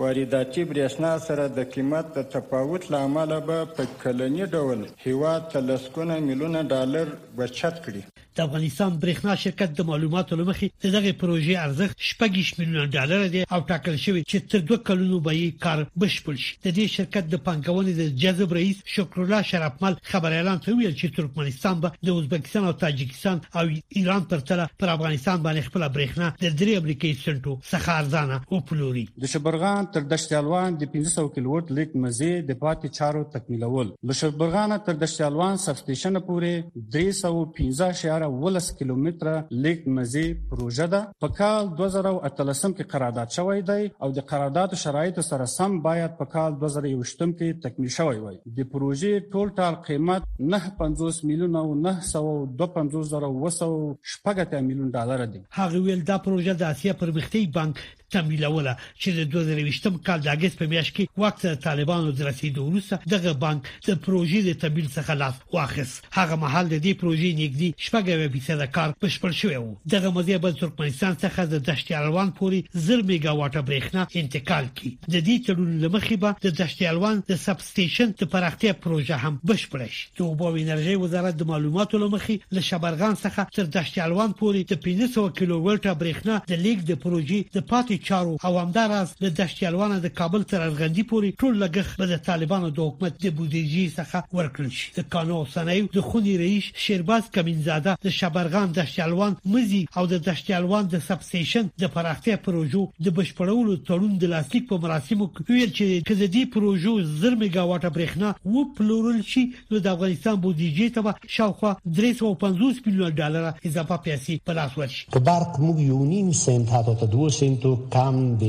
وارداتي 0.03 0.63
برېښنا 0.73 1.13
سره 1.27 1.45
د 1.57 1.59
قیمت 1.75 2.07
د 2.17 2.19
تفاوت 2.35 2.83
له 2.93 2.99
امله 3.07 3.39
به 3.49 3.59
په 3.77 3.83
کلني 4.03 4.45
ډول 4.55 4.81
هیواد 5.07 5.43
ته 5.53 5.59
لسګونه 5.69 6.15
میلیونه 6.29 6.61
ډالر 6.73 7.07
بچت 7.39 7.75
کړي 7.85 8.03
د 8.39 8.43
افغانستان 8.47 8.91
برېښنا 9.03 9.33
شرکت 9.43 9.71
د 9.79 9.87
معلوماتو 9.91 10.33
لمخې 10.41 10.67
دغه 10.97 11.11
پروژې 11.21 11.55
ارزښت 11.69 12.03
شپږ 12.09 12.33
میلیون 12.59 12.91
ډالر 12.95 13.23
دی 13.35 13.41
او 13.55 13.59
ټاکل 13.71 13.97
شوی 14.05 14.21
چې 14.31 14.37
تر 14.53 14.59
دوه 14.69 14.79
کلونو 14.91 15.17
به 15.25 15.33
یې 15.37 15.65
کار 15.65 15.79
بشپړ 16.03 16.35
شي 16.45 16.53
د 16.67 16.77
دې 16.77 16.87
شرکت 16.97 17.25
د 17.33 17.37
پانګونې 17.49 17.93
د 18.01 18.03
جذب 18.25 18.55
رئیس 18.59 18.83
شکرالله 18.97 19.41
شرفمل 19.51 19.97
خبر 20.11 20.37
اعلان 20.37 20.59
کړی 20.65 20.93
چې 20.99 21.07
ترکمنستان 21.19 21.81
به 21.87 21.99
د 22.11 22.21
ازبکستان 22.21 22.65
او 22.69 22.73
تاجکستان 22.85 23.41
او 23.59 23.65
ایران 24.03 24.23
پرتله 24.35 24.67
پر 24.85 24.89
افغانستان 24.97 25.43
باندې 25.49 25.67
خپل 25.71 25.83
برېښنا 25.97 26.29
د 26.45 26.57
درې 26.63 26.73
امریکایي 26.85 27.15
سنټو 27.25 27.53
څخه 27.71 27.89
ارزانه 28.01 28.41
او 28.51 28.61
پلوري 28.71 29.05
د 29.27 29.35
شبرغان 29.35 29.91
تر 29.99 30.05
دشتالوان 30.15 30.79
د 30.85 30.91
1500 30.93 31.33
کیلووات 31.41 31.75
لیک 31.81 31.97
مزه 32.07 32.33
د 32.53 32.61
پاتې 32.63 33.03
چارو 33.03 33.27
تکمیلول 33.37 33.93
لشبرغان 34.13 34.79
تر 34.93 34.97
دشتالوان 35.05 35.61
سب 35.67 35.83
سټیشن 35.85 36.23
پورې 36.33 36.89
315 37.01 38.03
شهر 38.05 38.27
ولس 38.31 38.71
کیلومتره 38.79 39.45
لیک 39.65 39.87
مزي 39.99 40.25
پروژه 40.51 40.87
ده 40.95 41.01
په 41.25 41.29
کال 41.41 41.71
2013 41.77 42.73
کې 42.77 42.87
قرارداد 42.93 43.33
شوی 43.39 43.63
دی 43.71 43.85
او 44.05 44.11
د 44.19 44.27
قرارداد 44.33 44.75
شرایط 44.85 45.21
سره 45.31 45.47
سم 45.55 45.79
باید 45.89 46.17
په 46.23 46.31
کال 46.37 46.59
2021 46.65 47.07
کې 47.13 47.63
تکمیل 47.67 47.95
شوی 47.99 48.21
وي 48.25 48.35
د 48.59 48.71
پروژې 48.75 49.29
ټول 49.35 49.55
ټال 49.61 49.79
قیمت 49.89 50.29
950 50.57 51.23
میلیون 51.33 51.61
او 51.63 51.67
925 51.85 52.99
زره 53.13 53.31
وسو 53.45 53.71
شپږ 54.15 54.65
میلیون 54.71 54.91
ډالر 54.99 55.27
دی 55.37 55.45
هغه 55.61 55.83
ویل 55.89 56.05
دا 56.13 56.19
پروژه 56.29 56.59
د 56.65 56.73
اسیا 56.77 56.99
پرمختي 57.05 57.45
بانک 57.61 57.87
تمویلوله 58.11 58.73
چې 59.01 59.09
د 59.19 59.21
2023م 59.33 59.95
کال 60.07 60.21
د 60.23 60.29
اگست 60.37 60.59
په 60.59 60.67
میاشت 60.73 60.93
کې 60.97 61.23
وخت 61.23 61.47
طالبانو 61.67 62.13
د 62.21 62.29
رسیدو 62.29 62.65
وروسته 62.69 63.13
دغه 63.15 63.33
بانک 63.45 63.69
د 63.89 63.99
پروژې 64.07 64.43
د 64.49 64.59
تمویل 64.65 64.89
څخه 64.97 65.17
لاس 65.23 65.35
واخیس 65.57 65.93
هغه 66.19 66.37
مهال 66.45 66.71
د 66.73 66.77
دې 66.87 66.93
پروژې 67.03 67.33
نګدي 67.41 67.71
شپږ 67.87 68.05
به 68.35 68.45
څه 68.47 68.55
د 68.63 68.71
کار 68.77 68.95
پښپړ 69.01 69.33
شوی 69.41 69.57
وو 69.57 69.77
دغه 69.95 70.13
مزه 70.19 70.39
به 70.47 70.53
ترکمنستان 70.61 71.17
څخه 71.19 71.47
د 71.53 71.63
دشت 71.71 71.93
الوان 72.01 72.33
پورې 72.39 72.87
زر 72.89 73.03
میگا 73.11 73.33
واټه 73.41 73.63
برېښنا 73.69 74.03
انتقال 74.23 74.67
کی 74.81 74.91
د 75.09 75.15
دې 75.29 75.37
تړون 75.47 75.71
لمخې 75.85 76.17
به 76.25 76.35
د 76.47 76.57
دشت 76.63 76.83
الوان 76.93 77.23
د 77.33 77.41
سب 77.45 77.67
سټیشن 77.69 78.17
د 78.23 78.31
پراختیا 78.35 78.73
پروژه 78.85 79.17
هم 79.25 79.41
بشپړ 79.51 79.81
شي 79.99 80.09
د 80.19 80.25
اوبو 80.31 80.55
انرژي 80.65 80.97
وزارت 81.05 81.37
د 81.39 81.51
معلوماتو 81.53 82.03
لمخې 82.05 82.53
له 82.57 82.61
شبرغان 82.71 83.15
څخه 83.25 83.55
تر 83.59 83.71
دشت 83.79 83.99
الوان 84.09 84.33
پورې 84.43 84.75
د 84.75 84.85
500 84.89 85.29
کیلو 85.39 85.61
ولټه 85.67 85.93
برېښنا 86.03 86.53
د 86.53 86.65
لیک 86.67 86.85
د 86.87 87.01
پروژې 87.07 87.41
د 87.57 87.69
پاتې 87.73 87.95
دفاعي 87.99 87.99
چارو 88.05 88.39
او 88.45 88.59
همداراز 88.59 89.15
د 89.19 89.25
دشتیالوانه 89.25 90.01
د 90.01 90.07
کابل 90.09 90.43
تر 90.43 90.61
ارغندې 90.61 91.03
پورې 91.11 91.35
ټول 91.41 91.55
لګښت 91.63 91.97
به 91.99 92.07
د 92.07 92.17
طالبانو 92.29 92.71
د 92.71 92.79
حکومت 92.89 93.13
د 93.25 93.27
بودیجې 93.37 93.87
څخه 93.99 94.19
ورکړل 94.37 94.71
شي 94.79 94.89
د 94.99 95.01
قانون 95.13 95.47
صنایع 95.55 95.85
د 95.97 96.01
خوني 96.09 96.37
رئیس 96.43 96.65
شیرباز 96.85 97.31
کمینزاده 97.37 97.97
د 98.05 98.09
شبرغان 98.19 98.69
دشتیالوان 98.73 99.37
مزي 99.53 99.83
او 99.97 100.07
د 100.13 100.15
دشتیالوان 100.29 100.85
د 100.87 100.97
سب 101.09 101.21
سټیشن 101.29 101.65
د 101.83 101.85
پراختیا 101.95 102.37
پروژو 102.47 102.83
د 103.05 103.07
بشپړولو 103.19 103.73
تړون 103.89 104.15
د 104.19 104.25
لاسلیک 104.35 104.65
په 104.73 104.81
مراسمو 104.85 105.29
کې 105.33 105.41
ویل 105.51 105.71
چې 105.79 105.85
کله 106.09 106.27
دې 106.37 106.45
پروژو 106.57 106.93
زر 107.21 107.35
میگاواټه 107.41 107.91
برېښنا 107.97 108.31
و 108.53 108.65
پلورل 108.79 109.21
شي 109.33 109.45
نو 109.73 109.77
د 109.85 109.87
افغانستان 109.95 110.37
بودیجې 110.43 110.89
ته 110.95 111.01
به 111.07 111.15
شاوخوا 111.39 111.73
350 112.01 112.83
میلیون 112.87 113.15
ډالر 113.23 113.45
اضافه 113.73 114.01
پیسې 114.09 114.49
په 114.51 114.53
لاس 114.61 114.79
ورشي 114.83 115.05
په 115.17 115.25
برق 115.31 115.61
موږ 115.67 115.79
یو 115.93 116.01
نیم 116.15 116.33
سنت 116.45 116.75
حتی 116.79 116.95
ته 117.05 117.13
2 117.17 117.29
سنت 117.41 117.67
تام 117.95 118.17
د 118.43 118.47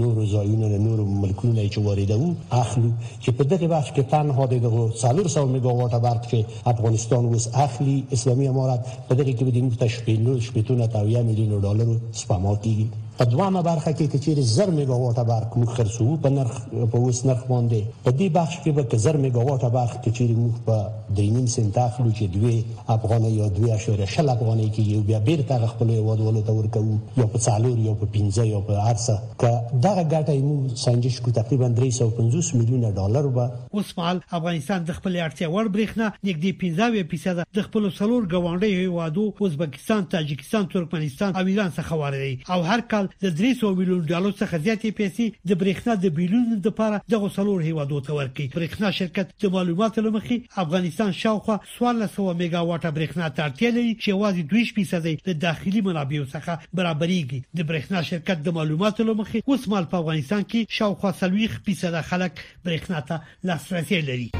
نورو 0.00 0.22
ځایونو 0.34 0.66
له 0.72 0.78
نورو 0.86 1.02
ملکونو 1.22 1.54
چې 1.74 1.78
واردو 1.86 2.20
اخلو 2.62 2.90
چې 3.22 3.30
په 3.38 3.42
دغه 3.52 3.66
وخت 3.74 3.90
کې 3.96 4.02
تنها 4.14 4.44
د 4.48 4.54
300 5.02 5.52
میگاواټ 5.54 5.92
برق 6.06 6.22
چې 6.32 6.38
افغانستان 6.72 7.22
اوس 7.28 7.44
اخلي 7.66 7.96
اسلامي 8.16 8.46
امارات 8.52 8.82
په 9.12 9.20
دغه 9.22 9.32
کې 9.36 9.42
د 9.44 9.50
19 9.70 9.94
شپږ 9.96 10.20
شپږ 10.48 10.64
تونه 10.72 10.84
تاویه 10.98 11.20
میلیون 11.30 11.52
ډالر 11.68 11.88
سپما 12.20 12.52
کیږي 12.66 12.86
په 13.18 13.24
دوامه 13.30 13.60
برخه 13.64 13.90
کې 13.96 14.20
چې 14.24 14.40
زر 14.56 14.70
میگا 14.76 14.96
واټه 15.00 15.22
برق 15.30 15.56
موږ 15.58 15.70
خرڅو 15.76 16.16
په 16.22 16.30
نرخ 16.34 16.60
په 16.92 16.96
اوس 17.00 17.18
نرخ 17.30 17.40
باندې 17.48 17.88
په 18.04 18.10
دې 18.20 18.28
بخش 18.36 18.58
کې 18.62 18.70
به 18.78 18.98
زر 19.06 19.16
میگا 19.24 19.42
واټه 19.48 19.68
برق 19.74 19.98
چې 20.06 20.38
موږ 20.38 20.54
په 20.68 21.18
درینیم 21.18 21.46
سنت 21.54 21.78
اخلو 21.82 22.10
چې 22.10 22.24
دوی 22.36 22.64
افغان 22.94 23.24
یا 23.30 23.48
دوی 23.56 23.70
اشاره 23.74 24.06
شل 24.12 24.28
افغاني 24.34 24.68
کې 24.68 24.88
یو 24.94 25.02
بیا 25.10 25.18
بیرته 25.26 25.66
خپل 25.72 25.90
وادوالو 25.90 26.42
ته 26.46 26.52
ورکو 26.60 26.82
یا 27.16 27.26
په 27.34 27.38
څالور 27.42 27.78
یا 27.88 27.92
په 28.04 28.14
15 28.16 28.46
یا 28.52 28.60
په 28.70 28.86
ارسه 28.94 29.18
که 29.44 29.52
دغه 29.74 30.06
ګټه 30.06 30.38
موږ 30.46 30.80
سنجش 30.84 31.20
کو 31.26 31.30
تقریبا 31.40 31.68
350 31.82 32.50
میلیونه 32.58 32.94
ډالر 33.00 33.26
به 33.36 33.50
اوس 33.80 33.92
مهال 34.00 34.20
افغانستان 34.40 34.84
د 34.84 34.92
خپل 35.02 35.20
اړتیا 35.28 35.46
ور 35.50 35.68
برېښنا 35.76 36.24
نږدې 36.30 37.04
15% 37.12 37.60
د 37.60 37.68
خپل 37.68 37.90
څلور 38.00 38.22
ګوانډي 38.32 38.82
هیوادو 38.82 39.28
ازبکستان 39.52 40.08
تاجکستان 40.18 40.66
ترکمنستان 40.78 41.36
او 41.40 41.46
ایران 41.46 41.70
څخه 41.78 41.92
واردوي 42.06 42.34
او 42.56 42.60
هر 42.72 42.80
کال 42.88 43.01
کال 43.06 43.30
د 43.30 43.40
300 43.40 43.76
میلیون 43.78 44.02
ډالر 44.06 44.32
څخه 44.40 44.58
زیاتې 44.64 44.90
پیسې 45.00 45.24
د 45.50 45.58
برېښنا 45.62 45.94
د 46.02 46.14
بیلونو 46.16 46.56
لپاره 46.68 47.02
د 47.12 47.22
غوسلور 47.22 47.60
هیوادو 47.68 47.98
ته 48.08 48.16
ورکړي 48.18 48.46
برېښنا 48.58 48.90
شرکت 49.00 49.30
د 49.44 49.54
معلوماتو 49.56 50.04
لمخې 50.06 50.62
افغانستان 50.64 51.12
شاوخوا 51.22 51.56
1400 51.68 52.40
میگا 52.42 52.60
واټه 52.70 52.90
برېښنا 52.96 53.30
ترتیا 53.40 53.70
لري 53.76 53.94
چې 54.02 54.18
واځي 54.22 54.44
2% 54.54 55.28
د 55.30 55.38
داخلي 55.46 55.80
منابعو 55.88 56.26
څخه 56.34 56.58
برابرېږي 56.74 57.40
د 57.56 57.60
برېښنا 57.70 58.02
شرکت 58.10 58.38
د 58.44 58.48
معلوماتو 58.58 59.08
لمخې 59.10 59.40
اوس 59.48 59.68
مال 59.74 59.84
په 59.94 60.02
افغانستان 60.02 60.42
کې 60.50 60.78
شاوخوا 60.80 61.14
30% 61.22 62.10
خلک 62.10 62.44
برېښنا 62.64 63.06
ته 63.08 63.20
لاسرسي 63.44 64.00
لري 64.10 64.30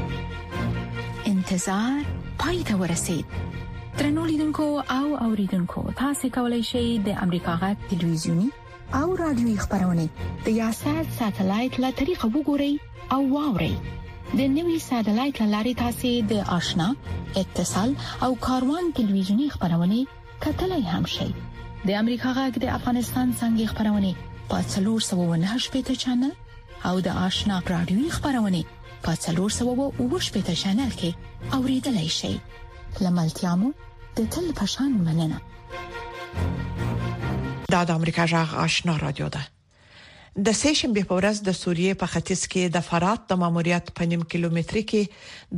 انتظار 1.33 2.05
پای 2.43 2.63
ته 2.69 2.81
ورسید 2.83 3.52
ترنو 3.97 4.25
لیدونکو 4.25 4.63
او 4.89 5.17
اوریدونکو 5.23 5.81
تاسو 6.01 6.25
کولی 6.33 6.61
شئ 6.69 6.83
د 7.07 7.17
امریکا 7.25 7.53
غټ 7.63 7.77
ټلویزیونی 7.89 8.45
او 8.99 9.07
رادیوي 9.21 9.53
خبرونه 9.65 10.05
د 10.45 10.47
یاشر 10.61 11.01
ساتلایت 11.17 11.73
له 11.83 11.89
طریقو 11.99 12.27
وګورئ 12.35 12.73
او 13.17 13.19
واورئ 13.33 13.73
د 14.39 14.41
نوي 14.57 14.77
ساتلایت 14.89 15.37
لارې 15.53 15.73
تاسو 15.83 16.11
د 16.31 16.33
آشنا 16.57 16.87
اتصال 17.43 17.91
او 18.29 18.31
کاروان 18.47 18.85
ټلویزیونی 19.01 19.47
خبرونه 19.55 19.97
کتلای 20.47 20.81
هم 20.95 21.05
شئ 21.17 21.29
د 21.35 21.89
امریکا 22.01 22.29
غټ 22.39 22.53
د 22.65 22.73
افغانستان 22.79 23.27
څنګه 23.39 23.65
خبرونه 23.71 24.11
پاتلور 24.55 24.99
798 25.11 25.75
پټا 25.77 25.99
چنل 26.07 26.31
او 26.89 26.95
د 27.11 27.21
آشنا 27.27 27.55
رادیوي 27.75 28.09
خبرونه 28.17 28.61
پاتلور 29.07 29.49
798 29.61 30.35
پټا 30.35 30.53
چنل 30.65 30.91
کې 30.99 31.55
اوریدلای 31.61 32.11
شئ 32.21 32.35
لملتيامو 33.01 33.71
د 34.19 34.29
تل 34.35 34.45
پشان 34.61 34.91
مننه 35.05 35.37
دا 37.75 37.81
د 37.89 37.99
امریکا 37.99 38.25
جغ 38.33 38.53
آشنا 38.65 38.97
رادیو 39.03 39.29
ده 39.35 39.41
د 40.47 40.55
سیشن 40.61 40.93
به 40.97 41.03
پورز 41.13 41.39
د 41.47 41.55
سوریې 41.61 41.93
په 42.03 42.07
ختیځ 42.15 42.41
کې 42.51 42.63
د 42.75 42.85
فرات 42.89 43.21
د 43.31 43.41
ماموریت 43.43 43.91
په 43.99 44.09
نیم 44.11 44.23
کیلومتر 44.33 44.77
کې 44.91 45.01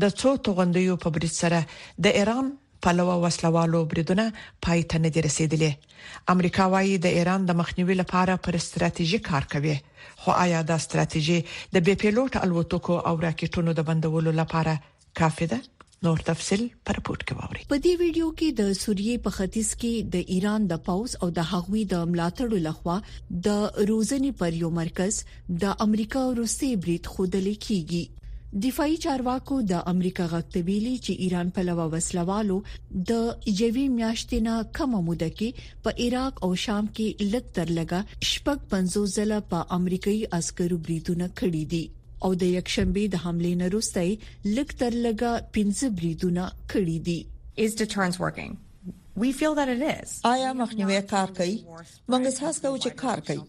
د 0.04 0.15
څو 0.22 0.30
توغندیو 0.48 0.96
په 1.06 1.13
برید 1.18 1.34
سره 1.42 1.60
د 2.08 2.18
ایران 2.22 2.54
په 2.88 2.94
لوا 2.98 3.13
وسلوالو 3.25 3.84
بریدونه 3.94 4.25
پای 4.68 4.84
ته 4.94 5.01
نه 5.06 5.12
رسیدلې 5.27 6.34
امریکا 6.34 6.65
وايي 6.74 6.98
د 7.06 7.15
ایران 7.22 7.48
د 7.50 7.60
مخنیوي 7.62 7.96
لپاره 8.01 8.36
پر 8.48 8.58
ستراتیژي 8.70 9.20
کار 9.30 9.48
کوي 9.54 9.77
خو 10.24 10.36
آیا 10.46 10.62
دا 10.74 10.77
ستراتیژي 10.88 11.39
د 11.77 11.86
بي 11.88 11.96
پيلوټ 12.04 12.44
الوتکو 12.48 12.98
او 13.10 13.15
راکټونو 13.27 13.80
د 13.80 13.88
بندولو 13.92 14.36
لپاره 14.42 14.75
کافي 15.22 15.46
ده 15.54 15.62
نور 16.03 16.17
تفصيل 16.27 16.63
پر 16.87 16.97
پورت 17.05 17.21
کې 17.27 17.35
ووري 17.41 17.61
په 17.69 17.77
دې 17.83 17.91
ویډیو 17.99 18.31
کې 18.39 18.47
د 18.59 18.73
سوریې 18.83 19.15
په 19.27 19.31
ختیځ 19.35 19.69
کې 19.83 19.93
د 20.15 20.33
ایران 20.35 20.67
د 20.71 20.81
پاوز 20.89 21.11
او 21.25 21.29
د 21.37 21.47
هغوی 21.51 21.83
د 21.93 22.03
ملاتړو 22.15 22.57
لخوا 22.67 22.97
د 23.47 23.63
روزنې 23.89 24.31
پر 24.43 24.51
یو 24.63 24.69
مرکز 24.81 25.19
د 25.63 25.87
امریکا 25.87 26.19
او 26.27 26.31
روسي 26.41 26.71
بریټ 26.85 27.03
خودل 27.15 27.47
کیږي 27.67 28.03
دفاعي 28.63 28.95
چارواکو 29.07 29.55
د 29.71 29.81
امریکا 29.93 30.25
غکتبیلی 30.33 30.93
چې 31.05 31.17
ایران 31.25 31.47
په 31.57 31.61
لوا 31.69 31.85
وسلوالو 31.95 32.57
د 32.69 33.11
یوې 33.61 33.85
میاشتې 33.97 34.37
نه 34.47 34.55
کم 34.79 34.91
موده 35.07 35.29
کې 35.39 35.83
په 35.83 35.89
عراق 36.05 36.33
او 36.49 36.55
شام 36.67 36.85
کې 36.95 37.27
لګ 37.35 37.45
تر 37.59 37.67
لګا 37.81 38.01
شپږ 38.31 38.59
پنځو 38.73 39.01
ځله 39.17 39.39
په 39.53 39.59
امریکایي 39.81 40.23
عسکرو 40.39 40.77
بریدونه 40.87 41.27
کړې 41.37 41.61
دي 41.75 41.83
او 42.24 42.34
د 42.41 42.43
یکشنبه 42.57 43.03
د 43.13 43.22
حمله 43.24 43.53
نه 43.62 43.67
وروسته 43.69 44.03
لک 44.57 44.69
تر 44.84 44.91
لګه 45.05 45.31
پنځه 45.55 45.88
بریدونه 46.00 46.43
کړي 46.75 46.98
دي 47.07 47.19
is 47.65 47.74
deterrence 47.81 48.19
working 48.27 48.53
We 49.24 49.29
feel 49.39 49.53
that 49.57 49.69
it 49.74 49.81
is. 49.88 50.10
آیا 50.24 50.53
مخنیوي 50.53 50.95
کار 51.10 51.27
کوي؟ 51.38 51.57
موږ 52.10 52.25
احساس 52.29 52.57
کوو 52.63 52.77
چې 52.84 52.89
کار 53.01 53.19
کوي. 53.27 53.43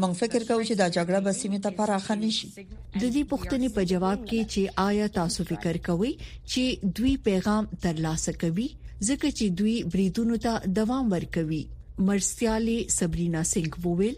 موږ 0.00 0.12
فکر 0.20 0.42
کوو 0.48 0.62
چې 0.68 0.74
دا 0.80 0.86
جګړه 0.96 1.20
به 1.26 1.32
سیمه 1.38 1.58
ته 1.66 1.70
پراخه 1.78 2.14
نشي. 2.24 2.48
د 2.56 3.04
دې 3.14 3.22
پوښتنې 3.30 3.68
په 3.76 3.82
جواب 3.92 4.18
کې 4.28 4.40
چې 4.52 4.62
آیا 4.88 5.06
تاسو 5.14 5.44
فکر 5.52 5.76
کوئ 5.86 6.12
چې 6.50 6.64
دوی 6.98 7.14
پیغام 7.30 7.64
ترلاسه 7.86 8.32
کوي؟ 8.42 8.68
ځکه 9.08 9.28
چې 9.36 9.46
دوی 9.62 9.76
بریدونو 9.96 10.36
ته 10.48 10.52
دوام 10.80 11.12
ورکوي. 11.16 11.64
مرسیالي 11.98 12.88
سبرینا 12.88 13.42
سنگ 13.42 13.76
وویل 13.84 14.14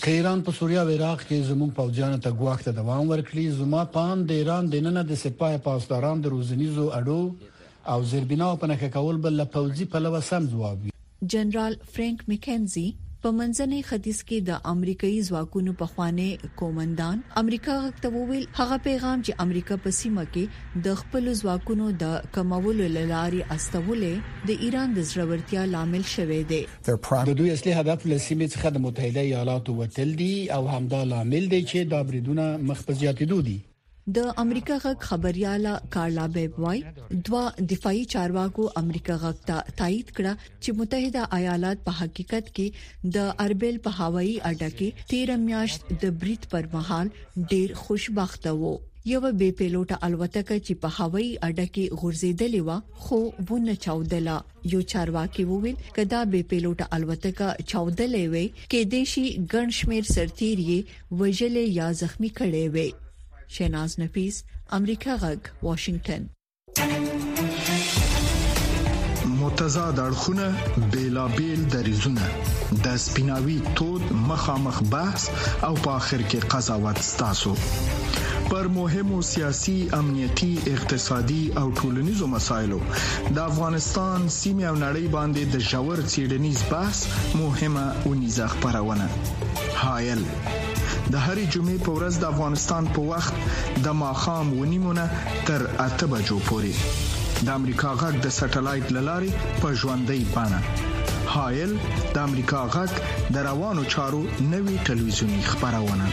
که 0.04 0.10
ایران 0.16 0.38
په 0.46 0.50
سوریا 0.58 0.80
او 0.84 0.90
عراق 0.96 1.20
کې 1.28 1.46
زموږ 1.50 1.70
پوځیان 1.80 2.12
ته 2.24 2.30
ګواښ 2.40 2.58
ته 2.68 2.72
دوام 2.80 3.02
ورکړي 3.12 3.44
زما 3.60 3.82
پام 3.98 4.16
د 4.30 4.32
ایران 4.44 4.64
د 4.76 4.84
نن 4.88 4.96
د 5.10 5.12
سپاه 5.24 5.54
پاسداران 5.68 6.16
د 6.26 6.34
روزنیزو 6.36 6.84
اډو 7.00 7.22
او 7.96 8.00
زیربنا 8.12 8.48
په 8.64 8.72
نخښه 8.72 8.96
کول 8.98 9.16
بل 9.26 9.36
پوځي 9.58 9.84
په 9.96 10.04
لور 10.06 10.22
سم 10.32 10.42
ځواب 10.56 10.78
جنرال 11.36 11.72
فرانک 11.96 12.18
میکنزي 12.34 12.88
په 13.24 13.30
منځنۍ 13.38 13.80
خدیث 13.88 14.20
کې 14.28 14.38
د 14.46 14.62
امریکایي 14.70 15.18
ځواکونو 15.26 15.72
په 15.82 15.86
خوانې 15.90 16.48
کومندان 16.60 17.20
امریکا 17.40 17.76
غکته 17.84 18.10
وویل 18.14 18.46
هغه 18.58 18.78
پیغام 18.86 19.22
چې 19.26 19.36
امریکا 19.44 19.76
په 19.84 19.94
سیمه 20.00 20.24
کې 20.36 20.82
د 20.86 20.98
خپل 21.02 21.28
ځواکونو 21.40 21.90
د 22.02 22.28
کمولو 22.36 22.88
لاري 22.98 23.42
استولې 23.56 24.12
د 24.52 24.68
ایران 24.68 24.88
د 25.00 25.06
ضرورتیا 25.14 25.66
لامل 25.76 26.04
شوې 26.14 26.40
ده 26.54 27.26
د 27.32 27.42
دوی 27.42 27.50
اصلي 27.56 27.74
هدف 27.80 28.06
له 28.10 28.18
سیمې 28.26 28.48
څخه 28.54 28.68
د 28.76 28.84
متحده 28.86 29.22
ایالاتو 29.28 29.76
وتل 29.82 30.16
دي 30.22 30.32
او 30.56 30.62
همدا 30.76 31.00
لامل 31.12 31.44
دی 31.54 31.62
چې 31.70 31.78
دا 31.94 32.00
بریدونه 32.08 32.44
مخ 32.70 32.78
په 32.88 32.98
زیاتېدو 33.02 33.38
دي 33.50 33.58
د 34.10 34.18
امریکا 34.42 34.76
غک 34.84 35.00
خبرياله 35.08 35.72
کارلا 35.96 36.24
بیبوای 36.36 36.80
دوا 37.26 37.40
دفاعي 37.72 38.00
چارواکو 38.14 38.64
امریکا 38.80 39.16
غک 39.24 39.38
ته 39.50 39.58
تایید 39.80 40.08
کړه 40.16 40.32
چې 40.62 40.70
متحده 40.78 41.22
ایالات 41.36 41.78
په 41.88 41.92
حقیقت 42.00 42.46
کې 42.56 42.66
د 43.16 43.28
اربل 43.44 43.76
په 43.84 43.90
هوایي 44.00 44.32
اډه 44.50 44.70
کې 44.80 45.04
13 45.12 45.38
میاشت 45.46 45.80
د 46.04 46.16
بریټ 46.22 46.42
پر 46.54 46.66
مهال 46.74 47.06
ډیر 47.52 47.68
خوشبخته 47.82 48.50
وو 48.60 48.74
یو 49.12 49.20
بې 49.38 49.50
پیلوټه 49.58 49.96
الوتکه 50.06 50.56
چې 50.66 50.74
په 50.86 51.02
هوایي 51.02 51.30
اډه 51.48 51.66
کې 51.76 52.00
غورځېدلې 52.00 52.62
و 52.68 52.70
خو 53.02 53.20
ونه 53.50 53.74
چاودله 53.84 54.36
یو 54.72 54.80
چارواکي 54.94 55.44
وویل 55.52 55.76
کدا 56.00 56.20
بې 56.32 56.42
پیلوټه 56.50 56.86
الوتکه 56.98 57.48
چاودلې 57.70 58.24
وې 58.34 58.46
کې 58.70 58.80
دیشي 58.92 59.26
ګنشمیر 59.54 60.04
سرتیری 60.16 60.78
وجلې 61.20 61.64
یا 61.80 61.86
زخمی 62.02 62.30
کړي 62.42 62.64
وې 62.74 62.90
شیناز 63.56 63.94
نفیس 64.00 64.42
امریکا 64.76 65.14
غږ 65.22 65.38
واشنگتن 65.62 66.22
متضاد 69.40 69.98
اړخونه 70.04 70.54
بیلابل 70.94 71.54
دریزونه 71.74 72.30
د 72.86 72.96
سپیناوي 73.02 73.58
تود 73.80 74.12
مخامخ 74.30 74.78
بحث 74.94 75.22
او 75.66 75.70
په 75.84 75.90
اخر 76.00 76.20
کې 76.30 76.40
قضاوت 76.54 76.98
ستاسو 77.12 77.52
پر 78.50 78.64
مهمو 78.78 79.20
سیاسي 79.34 79.76
امنيتي 80.00 80.52
اقتصادي 80.74 81.42
او 81.64 81.68
ټولنيزو 81.78 82.26
مسايلو 82.38 82.80
د 82.90 83.36
افغانستان 83.50 84.18
سیمه 84.40 84.64
او 84.70 84.76
نړۍ 84.86 85.04
باندې 85.16 85.42
د 85.52 85.54
جوړ 85.72 85.96
سيډنيز 86.12 86.58
بحث 86.72 86.98
مهمه 87.42 87.86
ونیزه 88.08 88.46
خبرونه 88.52 89.06
هايل 89.86 90.20
د 91.12 91.16
هرې 91.26 91.44
جمعې 91.54 91.78
په 91.86 91.90
ورځ 91.96 92.14
د 92.18 92.24
افغانستان 92.32 92.84
په 92.94 93.00
وخت 93.12 93.34
د 93.86 93.96
ماخام 94.02 94.46
ونیمونه 94.60 95.04
تر 95.48 95.60
اته 95.86 96.06
بجو 96.12 96.38
پورې 96.48 96.72
د 97.48 97.48
امریکا 97.58 97.90
غږ 98.02 98.14
د 98.26 98.34
سټلایټ 98.38 98.86
للارې 98.96 99.30
په 99.62 99.68
ژوندۍ 99.80 100.20
بانه 100.34 100.60
هایل 101.34 101.72
د 102.14 102.16
امریکا 102.28 102.60
غږ 102.76 102.92
د 103.34 103.44
روانو 103.48 103.82
چارو 103.96 104.22
نوي 104.54 104.76
ټلویزیونی 104.88 105.40
خبرونه 105.50 106.06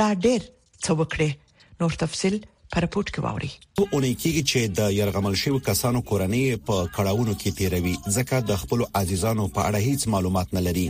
لا 0.00 0.08
ډېر 0.14 0.80
څه 0.80 0.98
وکړي 1.02 1.84
نور 1.84 2.00
تفصيل 2.06 2.40
په 2.74 2.78
رپورت 2.84 3.08
کې 3.14 3.20
واوري 3.24 3.48
په 3.78 3.84
اونۍ 3.94 4.12
کې 4.20 4.30
چې 4.50 4.60
د 4.78 4.80
يرغمل 4.98 5.34
شوی 5.42 5.60
کسانو 5.68 5.98
کورنۍ 6.10 6.42
په 6.68 6.76
کړهونو 6.96 7.32
کې 7.40 7.50
تیروي 7.58 7.94
ځکه 8.16 8.36
د 8.50 8.52
خپل 8.62 8.80
عزیزانو 9.00 9.44
په 9.56 9.60
اړه 9.68 9.80
هیڅ 9.88 10.02
معلومات 10.14 10.48
نه 10.56 10.62
لري 10.66 10.84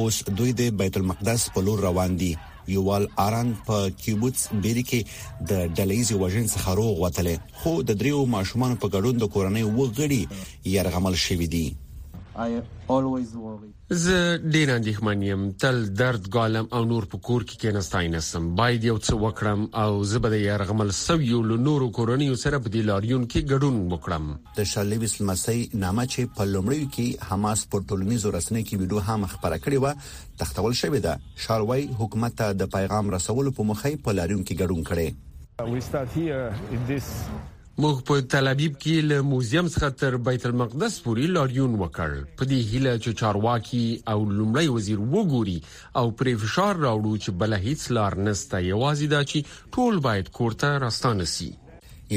اوس 0.00 0.16
دوی 0.40 0.50
د 0.60 0.62
بیت 0.82 0.94
المقدس 1.02 1.42
په 1.54 1.58
لور 1.68 1.78
روان 1.88 2.10
دي 2.22 2.30
یوال 2.76 3.04
اران 3.26 3.48
په 3.68 3.76
کیبوتس 4.04 4.42
بیری 4.66 4.84
کې 4.90 5.00
د 5.50 5.52
ډلېزي 5.78 6.20
وژن 6.24 6.44
څخه 6.54 6.70
روغ 6.80 6.94
وتل 7.04 7.26
خو 7.62 7.72
د 7.88 7.90
دریو 8.02 8.20
ماشومان 8.36 8.72
په 8.82 8.86
ګډون 8.96 9.14
د 9.22 9.24
کورنۍ 9.36 9.64
وګړي 9.78 10.22
يرغمل 10.76 11.14
شوی 11.26 11.48
دي 11.54 11.66
ز 13.92 14.08
ډیر 14.54 14.70
اندېښمن 14.72 15.22
یم 15.22 15.50
تل 15.62 15.78
درد 16.00 16.22
ګالم 16.34 16.66
او 16.76 16.82
نور 16.90 17.04
په 17.14 17.18
کور 17.28 17.42
کې 17.48 17.54
کېنستای 17.62 18.08
نه 18.12 18.20
سم 18.26 18.44
باید 18.60 18.84
یو 18.88 18.96
څه 19.06 19.14
وکړم 19.22 19.60
او 19.84 19.94
زبده 20.10 20.36
يرغمل 20.42 20.92
سو 21.00 21.16
یو 21.30 21.40
له 21.48 21.56
نورو 21.68 21.88
کورنیو 21.98 22.36
سره 22.44 22.56
په 22.66 22.70
دلاریون 22.76 23.24
کې 23.26 23.40
ګډون 23.54 23.76
وکړم 23.94 24.24
د 24.60 24.62
شالیو 24.72 25.02
اسلامسي 25.08 25.58
نامه 25.84 26.04
چې 26.12 26.30
په 26.36 26.42
لومړیو 26.54 26.86
کې 26.98 27.08
حماس 27.30 27.60
پر 27.74 27.84
ټولنیزو 27.88 28.32
رسنیو 28.38 28.66
کې 28.68 28.80
ویډیو 28.84 29.04
هم 29.08 29.20
خبره 29.36 29.60
کړې 29.66 29.78
و 29.84 29.86
تختول 30.44 30.74
شوې 30.82 31.00
ده 31.08 31.18
شاروي 31.46 31.82
حکومت 32.04 32.38
ته 32.42 32.54
د 32.64 32.72
پیغام 32.80 33.10
رسولو 33.20 33.56
په 33.60 33.68
مخې 33.72 34.04
په 34.08 34.18
لاریون 34.20 34.44
کې 34.48 34.58
ګډون 34.64 34.82
کړي 34.90 35.08
موږ 37.84 37.98
په 38.08 38.16
تلابیب 38.32 38.72
کې 38.82 38.94
له 39.10 39.18
موزیم 39.28 39.66
څخه 39.74 39.88
تر 40.00 40.16
بیت 40.26 40.44
المقدس 40.48 40.94
پورې 41.04 41.28
لاریون 41.36 41.76
وکړ 41.82 42.16
په 42.40 42.48
دې 42.50 42.58
هیله 42.72 42.92
چې 43.04 43.14
چارواکي 43.20 43.84
او 44.12 44.16
لومړی 44.38 44.66
وزیر 44.74 45.00
وګوري 45.14 45.56
او 46.00 46.04
پرې 46.18 46.34
فشار 46.44 46.74
راوړو 46.86 47.12
چې 47.24 47.36
بل 47.42 47.56
هیڅ 47.66 47.86
لار 47.98 48.18
نسته 48.28 48.60
یوازې 48.66 49.12
دا 49.14 49.22
چې 49.30 49.72
ټول 49.76 50.02
باید 50.08 50.28
کوړه 50.36 50.70
راستانه 50.86 51.28
شي 51.34 51.48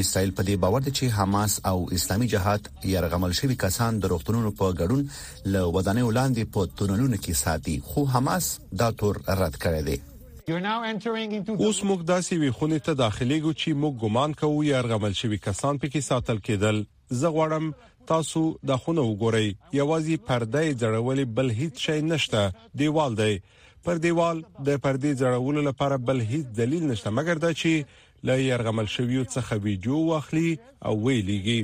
اسرائیل 0.01 0.35
په 0.39 0.47
دې 0.49 0.59
باور 0.65 0.85
دی 0.87 0.91
چې 0.91 1.17
حماس 1.19 1.57
او 1.73 1.77
اسلامي 1.99 2.31
جهاد 2.37 2.69
يرغمل 2.95 3.39
شوی 3.43 3.59
کسان 3.67 3.99
د 4.03 4.13
روغتونونو 4.15 4.53
په 4.63 4.77
ګډون 4.79 5.51
له 5.55 5.75
ودانې 5.75 6.07
ولاندې 6.07 6.55
په 6.55 6.73
تونلونو 6.81 7.21
کې 7.27 7.43
ساتي 7.45 7.75
خو 7.91 8.07
حماس 8.17 8.49
دا 8.83 8.91
تور 9.03 9.21
رد 9.43 9.59
کړی 9.65 9.83
دی 9.91 10.01
اوس 10.51 11.77
موږ 11.89 11.99
داسې 12.07 12.39
وی 12.39 12.49
خونې 12.55 12.79
ته 12.85 12.95
داخليږو 13.01 13.51
چې 13.61 13.75
موږ 13.83 13.93
ګمان 14.03 14.31
کوو 14.41 14.63
يرغمل 14.69 15.13
شوی 15.19 15.37
کسان 15.45 15.77
پکې 15.83 16.01
ساتل 16.07 16.39
کېدل 16.47 16.81
زه 17.19 17.29
غواړم 17.35 17.69
تاسو 18.11 18.41
د 18.71 18.81
خونه 18.85 19.05
وګورئ 19.09 19.47
یوازې 19.79 20.17
پرده 20.31 20.63
ځړولې 20.81 21.25
بل 21.37 21.53
هیڅ 21.59 21.75
شی 21.85 21.95
نشته 22.09 22.41
دیوال 22.81 23.15
دی 23.21 23.31
پر 23.85 24.01
دیوال 24.07 24.41
د 24.67 24.69
پردې 24.83 25.11
ځړولو 25.21 25.61
لپاره 25.69 26.01
بل 26.09 26.19
هیڅ 26.31 26.45
دلیل 26.59 26.83
نشته 26.91 27.15
مګر 27.21 27.43
دا 27.45 27.51
چې 27.61 28.27
ل 28.31 28.43
يرغمل 28.49 28.91
شویو 28.95 29.25
څخه 29.35 29.61
ویډیو 29.67 30.03
واخلي 30.11 30.49
او 30.89 30.93
ویلېږي 31.05 31.59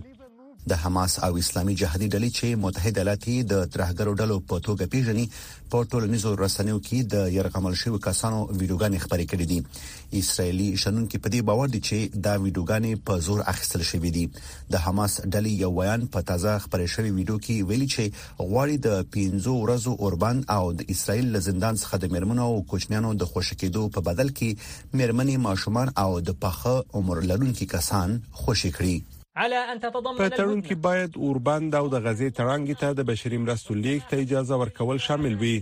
د 0.67 0.71
حماس 0.83 1.13
او 1.23 1.37
اسلامي 1.39 1.73
جهادي 1.79 2.07
ډلې 2.13 2.29
چې 2.37 2.47
متحده 2.63 2.97
ایالات 2.99 3.23
د 3.51 3.65
ترهګرو 3.73 4.11
ډلو 4.21 4.37
په 4.49 4.55
توګه 4.67 4.87
پیژني 4.93 5.25
په 5.71 5.83
ټولنیزو 5.91 6.35
رسنیو 6.37 6.79
کې 6.87 6.97
د 7.13 7.27
يرغمل 7.37 7.73
شوی 7.81 7.99
کسانو 8.07 8.39
ویډیوګانې 8.59 8.99
خبرې 9.05 9.25
کړې 9.31 9.45
دي 9.51 9.59
اسرایلی 10.21 10.67
شنونکو 10.83 11.15
په 11.23 11.27
دې 11.35 11.41
باور 11.49 11.67
دي 11.75 11.79
چې 11.89 11.97
دا 12.25 12.33
ویډیوګانې 12.43 12.91
په 13.05 13.13
زور 13.27 13.39
اخیستل 13.51 13.83
شوې 13.91 14.09
دي 14.17 14.25
د 14.75 14.83
حماس 14.85 15.13
ډلې 15.33 15.51
یو 15.65 15.71
بیان 15.79 16.01
په 16.15 16.19
تازه 16.31 16.51
خبرې 16.63 16.87
شوی 16.95 17.09
ویډیو 17.17 17.35
کې 17.45 17.55
ویلي 17.69 17.87
چې 17.95 18.05
غواړي 18.49 18.75
د 18.85 18.89
15 19.13 19.61
ورځو 19.63 19.91
اوربند 20.07 20.39
او 20.57 20.63
د 20.81 20.91
اسرایل 20.95 21.25
له 21.35 21.39
زندان 21.47 21.73
څخه 21.83 21.95
د 22.01 22.05
مرمنو 22.17 22.43
او 22.51 22.57
کوچنیانو 22.73 23.09
د 23.21 23.31
خوشکېدو 23.33 23.83
په 23.95 23.99
بدل 24.09 24.29
کې 24.37 24.49
مرمنې 24.99 25.35
ماشومان 25.47 25.87
او 26.03 26.19
د 26.31 26.37
پخه 26.43 26.75
عمر 26.99 27.17
لرونکو 27.31 27.65
کسان 27.75 28.09
خوشی 28.41 28.71
کړي 28.79 28.95
په 29.39 30.29
تړون 30.37 30.61
کې 30.67 30.75
باید 30.87 31.11
اوربند 31.25 31.71
او 31.79 31.85
د 31.93 31.95
غزې 32.05 32.29
ترانګې 32.39 32.75
ته 32.81 32.89
د 32.95 33.01
بشري 33.09 33.37
مرستو 33.43 33.73
لیک 33.85 34.01
ته 34.11 34.15
اجازه 34.25 34.55
ورکول 34.61 34.97
شامل 35.07 35.35
وي 35.43 35.53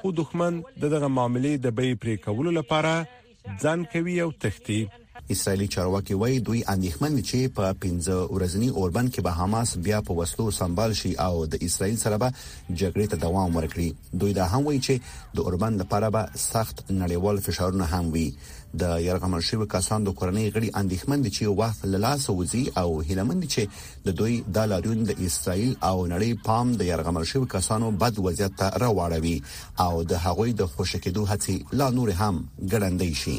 خو 0.00 0.08
دښمن 0.20 0.60
دغه 0.84 1.08
معاملې 1.16 1.54
د 1.64 1.74
بې 1.78 1.90
پرې 2.04 2.14
کولو 2.26 2.50
لپاره 2.58 2.92
ځان 3.64 3.80
کوي 3.94 4.16
او 4.26 4.30
تختی 4.44 4.80
اسرایلی 5.30 5.66
چارواکي 5.68 6.14
وایي 6.14 6.38
دوی 6.40 6.62
اندېښمن 6.68 7.22
چې 7.28 7.48
په 7.56 7.74
15 7.82 8.08
ورځنی 8.34 8.68
اوربند 8.70 9.12
کې 9.14 9.20
به 9.22 9.30
حماس 9.38 9.76
بیا 9.76 10.00
په 10.08 10.12
وسلو 10.18 10.50
سمبال 10.56 10.92
شي 10.94 11.12
او 11.26 11.46
د 11.46 11.62
اسرایل 11.68 11.96
سره 12.02 12.16
به 12.24 12.32
جګړې 12.32 13.06
ته 13.12 13.16
دوام 13.16 13.56
ورکړي 13.56 14.18
دوی 14.24 14.32
دا 14.38 14.46
هم 14.46 14.66
وایي 14.66 14.80
چې 14.80 15.34
د 15.36 15.46
اوربند 15.50 15.80
لپاره 15.82 16.10
به 16.16 16.28
سخت 16.44 16.84
نړیوال 16.90 17.40
فشارونه 17.46 17.84
هم 17.84 18.12
وي 18.16 18.26
د 18.82 18.92
یرغمل 19.06 19.40
شوی 19.48 19.66
کسان 19.76 20.04
د 20.06 20.14
کورنۍ 20.20 20.50
غړي 20.50 20.70
اندېښمن 20.80 21.18
دي 21.24 21.30
چې 21.30 21.42
وخت 21.60 21.86
لاس 21.86 22.30
وځي 22.30 22.64
او 22.82 23.00
هیلمن 23.00 23.40
دي 23.40 23.48
چې 23.54 24.04
د 24.06 24.18
دوی 24.18 24.34
د 24.58 24.68
لاریون 24.72 25.04
د 25.04 25.10
اسرایل 25.28 25.72
او 25.90 26.06
نړۍ 26.08 26.30
پام 26.50 26.72
د 26.82 26.84
یرغمل 26.92 27.24
شوی 27.32 27.46
کسانو 27.56 27.90
بد 28.04 28.18
وضعیت 28.28 28.52
ته 28.58 28.66
راوړوي 28.84 29.36
او 29.86 30.02
د 30.02 30.12
هغوی 30.26 30.52
د 30.52 30.62
خوشکېدو 30.76 31.22
هڅې 31.32 31.54
لا 31.82 31.90
نور 32.00 32.08
هم 32.20 32.44
ګړندۍ 32.72 33.12
شي 33.24 33.38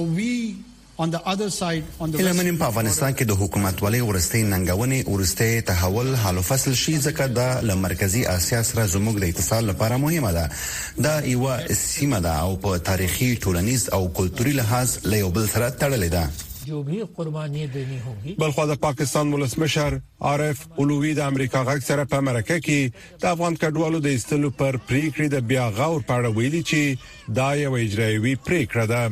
لمنیم 0.00 2.56
په 2.58 2.66
افغانستان 2.70 3.12
کې 3.18 3.24
د 3.30 3.38
حکومتوالۍ 3.40 4.00
ورستۍ 4.08 4.42
ننګونې 4.50 5.00
ورستۍ 5.14 5.60
تحول 5.70 6.08
حالو 6.24 6.42
فصل 6.48 6.72
شي 6.82 6.94
ځکه 7.06 7.24
د 7.38 7.40
لمرکزی 7.70 8.22
اسیا 8.34 8.60
سره 8.70 8.82
زموږ 8.94 9.16
د 9.22 9.24
اتصال 9.32 9.62
لپاره 9.72 9.94
مهمه 10.04 10.30
ده 10.38 10.46
دا 11.06 11.14
یو 11.34 11.44
سیمه 11.82 12.18
ده 12.26 12.32
او 12.46 12.52
په 12.64 12.72
تاریخي 12.90 13.30
ټولنیز 13.42 13.82
او 13.98 14.02
کلتوري 14.20 14.52
لحاظ 14.62 14.88
له 15.10 15.16
یو 15.24 15.30
بل 15.38 15.46
سره 15.54 15.66
تړلې 15.84 16.10
ده 16.18 16.24
بلخو 18.42 18.62
د 18.70 18.72
پاکستان 18.80 19.26
ولسمشر 19.34 19.92
عارف 20.30 20.58
اولوی 20.82 21.12
د 21.18 21.20
امریکا 21.32 21.60
غږ 21.68 21.80
سره 21.92 22.02
په 22.16 22.20
مرکه 22.30 22.56
کې 22.66 22.80
د 23.22 23.24
افغان 23.30 23.54
کډوالو 23.62 23.98
د 24.08 24.10
ایستلو 24.16 24.50
پر 24.50 24.72
پریکړه 24.90 25.28
د 25.36 25.38
بیا 25.52 25.66
غور 25.78 26.00
په 26.10 26.14
اړه 26.18 26.30
ویلي 26.40 26.62
چې 26.72 26.82
دا 27.40 27.50
یو 27.64 27.72
اجرایوي 27.86 28.34
پریکړه 28.50 28.86
ده 28.94 29.02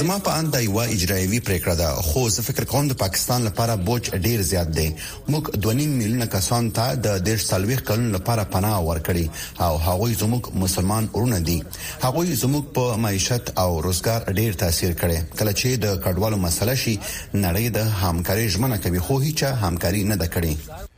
زما 0.00 0.16
په 0.26 0.30
اند 0.38 0.48
دا 0.54 0.60
یو 0.66 0.78
اجرایوي 0.78 1.40
پریکړه 1.46 1.74
ده 1.80 1.88
خو 2.08 2.20
زه 2.34 2.40
فکر 2.48 2.64
کوم 2.70 2.86
د 2.88 2.96
پاکستان 3.02 3.42
لپاره 3.48 3.76
بوج 3.88 4.02
ډیر 4.26 4.40
زیات 4.50 4.68
دی 4.78 4.86
موږ 5.32 5.44
2.5 5.66 5.92
میلیونه 5.98 6.26
کسان 6.32 6.64
ته 6.76 6.86
د 7.04 7.24
ډیر 7.28 7.38
سالوي 7.48 7.76
قانون 7.90 8.08
لپاره 8.16 8.44
پناه 8.54 8.80
ورکړي 8.88 9.26
او 9.66 9.76
هغوی 9.88 10.14
زموږ 10.22 10.50
مسلمان 10.64 11.04
ورونه 11.14 11.38
دي 11.48 11.58
هغوی 12.06 12.36
زموږ 12.42 12.64
په 12.78 12.96
معیشت 13.04 13.44
او 13.62 13.70
روزګار 13.86 14.30
ډیر 14.40 14.52
تاثیر 14.64 14.92
کړي 15.04 15.18
کله 15.42 15.52
چې 15.60 15.68
د 15.84 16.02
کډوالو 16.06 16.36
مسله 16.46 16.74
شي 16.82 16.96
نړۍ 17.44 17.64
د 17.78 17.94
همکارۍ 18.02 18.46
ژمنه 18.56 18.76
کوي 18.88 19.00
خو 19.06 19.18
هیڅ 19.26 19.42
همکاري 19.66 20.04
نه 20.10 20.16
ده 20.24 20.28
کړې 20.38 20.90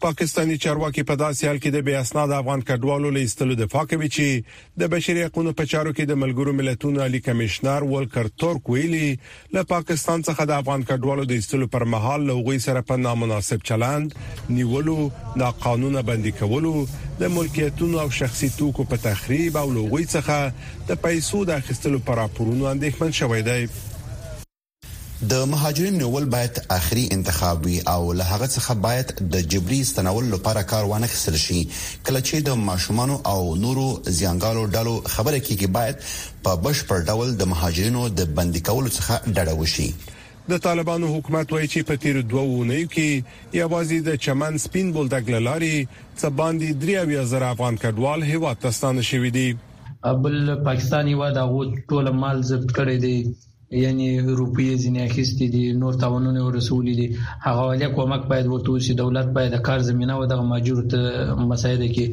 پاکستاني 0.00 0.56
چارواکي 0.62 1.02
په 1.06 1.14
داسې 1.20 1.42
حال 1.46 1.56
کې 1.62 1.70
د 1.76 1.82
بیا 1.86 2.00
اسناد 2.00 2.32
افغان 2.34 2.60
کډوالو 2.66 3.08
له 3.14 3.22
استلو 3.28 3.54
د 3.60 3.70
فاکوي 3.72 4.08
چې 4.16 4.76
د 4.82 4.90
بشري 4.92 5.24
حقوقو 5.28 5.52
په 5.60 5.64
چارو 5.72 5.92
کې 5.94 6.10
د 6.10 6.20
ملګرو 6.22 6.52
ملتونو 6.58 7.02
علي 7.06 7.20
کمشنر 7.28 7.86
ولکر 7.92 8.28
تورک 8.42 8.70
ویلي 8.76 9.08
له 9.56 9.66
پاکستان 9.74 10.22
څخه 10.28 10.46
د 10.50 10.60
افغان 10.62 10.86
کډوالو 10.92 11.24
د 11.32 11.40
استلو 11.42 11.68
پر 11.74 11.86
مهال 11.96 12.28
لوغي 12.30 12.62
سره 12.66 12.84
په 12.92 13.00
نامناسب 13.08 13.66
چلند 13.72 14.16
نیولو 14.60 14.96
د 15.44 15.52
قانون 15.66 16.00
باندې 16.00 16.40
کولو 16.44 16.76
د 17.24 17.34
ملکیتونو 17.40 18.02
او 18.06 18.08
شخصي 18.20 18.52
توکو 18.62 18.88
په 18.94 19.04
تخریب 19.10 19.62
او 19.64 19.68
لوغي 19.82 20.06
څخه 20.16 20.88
د 20.92 21.02
پیسو 21.08 21.44
د 21.52 21.60
اخیستلو 21.64 22.04
پر 22.10 22.22
راپورونو 22.24 22.72
اندېښمن 22.76 23.20
شوې 23.22 23.44
ده 23.50 23.87
د 25.20 25.44
مهاجرین 25.50 25.94
نیول 25.98 26.24
باید 26.32 26.58
اخري 26.70 27.06
انتخاب 27.12 27.64
وي 27.66 27.78
او 27.92 28.12
له 28.18 28.24
هغه 28.26 28.46
څخه 28.50 28.74
باید 28.82 29.06
د 29.32 29.36
جبري 29.54 29.78
استنول 29.86 30.24
لپاره 30.34 30.62
کار 30.72 30.84
وانخیستل 30.92 31.36
شي 31.44 31.62
کله 32.06 32.20
چې 32.28 32.36
د 32.48 32.60
ماشومان 32.68 33.10
او 33.32 33.54
نورو 33.62 33.86
زیانګالو 34.18 34.66
ډلو 34.74 35.02
خبره 35.14 35.38
کیږي 35.48 35.66
باید 35.76 35.96
په 36.44 36.54
بشپړ 36.66 36.98
ډول 37.14 37.34
د 37.40 37.50
مهاجرینو 37.54 38.04
د 38.20 38.30
بندي 38.36 38.60
کولو 38.68 38.90
څخه 38.98 39.32
ډډه 39.34 39.54
وشي 39.62 39.88
د 40.54 40.62
طالبانو 40.68 41.08
حکومت 41.16 41.52
وایي 41.56 41.66
چې 41.72 41.82
په 41.90 41.94
تیر 42.06 42.20
دوه 42.34 42.44
ونیو 42.52 42.92
کې 42.94 43.58
یوازې 43.62 44.08
د 44.10 44.22
چمن 44.28 44.58
سپین 44.66 44.92
بولډګ 44.98 45.42
لاري 45.48 45.74
څه 46.20 46.26
باندې 46.42 46.78
3000 46.86 47.48
افغان 47.48 47.76
کډوال 47.82 48.20
هیوا 48.30 48.54
تستانه 48.66 49.02
شوې 49.10 49.36
دي 49.40 50.16
بل 50.22 50.64
پاکستاني 50.70 51.14
و 51.20 51.30
دا 51.40 51.48
غو 51.54 51.62
ټول 51.92 52.14
مال 52.24 52.42
ضبط 52.54 52.74
کړی 52.80 53.06
دی 53.06 53.16
یعنی 53.82 54.08
روپیه 54.40 54.74
ځینې 54.82 55.00
اخیستې 55.08 55.46
دي 55.54 55.62
نور 55.82 55.94
تاوانونه 56.02 56.40
ورسولې 56.44 56.94
دي 57.00 57.06
هغه 57.46 57.62
ولې 57.70 57.88
کومک 57.96 58.22
باید 58.30 58.46
ورته 58.48 58.70
وشي 58.72 58.92
دولت 59.02 59.26
باید 59.36 59.50
د 59.54 59.58
کار 59.68 59.80
زمينه 59.90 60.12
او 60.16 60.22
د 60.30 60.34
ماجور 60.52 60.80
ته 60.92 60.98
مسایده 61.50 61.86
کې 61.94 62.04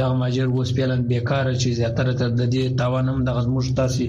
دا 0.00 0.06
ماجور 0.22 0.48
وسپیلن 0.52 1.00
بیکاره 1.10 1.52
چې 1.62 1.68
زیاتره 1.80 2.12
تر 2.20 2.30
د 2.40 2.42
دې 2.54 2.64
تاوانم 2.80 3.18
د 3.22 3.28
غزموش 3.36 3.66
تاسو 3.80 4.02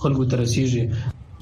خلکو 0.00 0.22
ترسيږي 0.32 0.84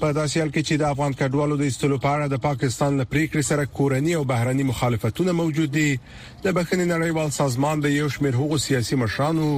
په 0.01 0.11
داسې 0.15 0.37
حال 0.39 0.49
کې 0.55 0.61
چې 0.67 0.75
د 0.79 0.83
افغان 0.93 1.13
کډوالو 1.19 1.55
د 1.59 1.63
استلو 1.71 1.95
په 2.01 2.09
اړه 2.15 2.25
د 2.33 2.41
پاکستان 2.45 2.97
له 2.99 3.05
پریکړې 3.11 3.41
سره 3.49 3.65
کورنی 3.77 4.13
او 4.17 4.23
بهرنی 4.31 4.63
مخالفتونه 4.71 5.31
موجود 5.37 5.71
دي 5.77 5.97
د 6.43 6.47
بخښنې 6.57 6.85
نړیوال 6.93 7.31
سازمان 7.39 7.79
د 7.83 7.87
یو 7.99 8.09
شمېر 8.15 8.35
حقوق 8.41 8.59
سیاسي 8.67 8.95
مشرانو 9.03 9.49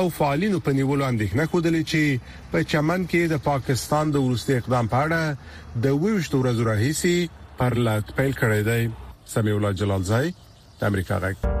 او 0.00 0.04
فعالینو 0.18 0.60
په 0.68 0.72
نیولو 0.80 1.04
اندېښنه 1.10 1.50
خوده 1.54 1.82
چې 1.94 2.52
په 2.54 2.64
چمن 2.74 3.04
کې 3.10 3.32
د 3.32 3.44
پاکستان 3.50 4.12
د 4.14 4.24
ورستي 4.28 4.56
اقدام 4.62 4.92
په 4.94 5.02
اړه 5.06 5.80
د 5.88 5.98
ویشت 6.04 6.38
ورځو 6.38 6.68
راهیسي 6.70 7.16
پرلط 7.60 8.14
پیل 8.20 8.32
کړی 8.32 8.60
دی 8.70 8.90
سمې 9.34 9.56
الله 9.58 9.72
جلال 9.82 10.02
زای 10.12 10.32
د 10.80 10.86
امریکا 10.90 11.18
غږ 11.26 11.60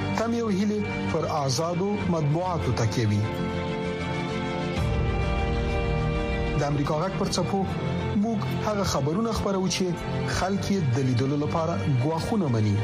تمې 0.21 0.39
او 0.41 0.47
هیلې 0.49 0.79
پر 1.11 1.23
آزادو 1.35 1.85
مطبوعاتو 2.13 2.71
تکیوي 2.81 3.19
د 6.59 6.61
امریکا 6.71 6.95
غک 7.03 7.13
پر 7.21 7.29
چپو 7.37 7.61
موږ 8.23 8.37
هغه 8.67 8.83
خبرونه 8.93 9.31
خبرو 9.39 9.63
چې 9.77 9.85
خلک 10.37 10.63
یې 10.71 10.79
د 10.97 10.99
لیدلو 11.09 11.37
لپاره 11.45 11.73
غواخونه 12.03 12.45
مني 12.55 12.75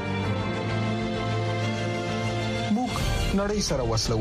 موږ 2.76 2.94
نړۍ 3.40 3.60
سره 3.70 3.84
وسلو 3.92 4.20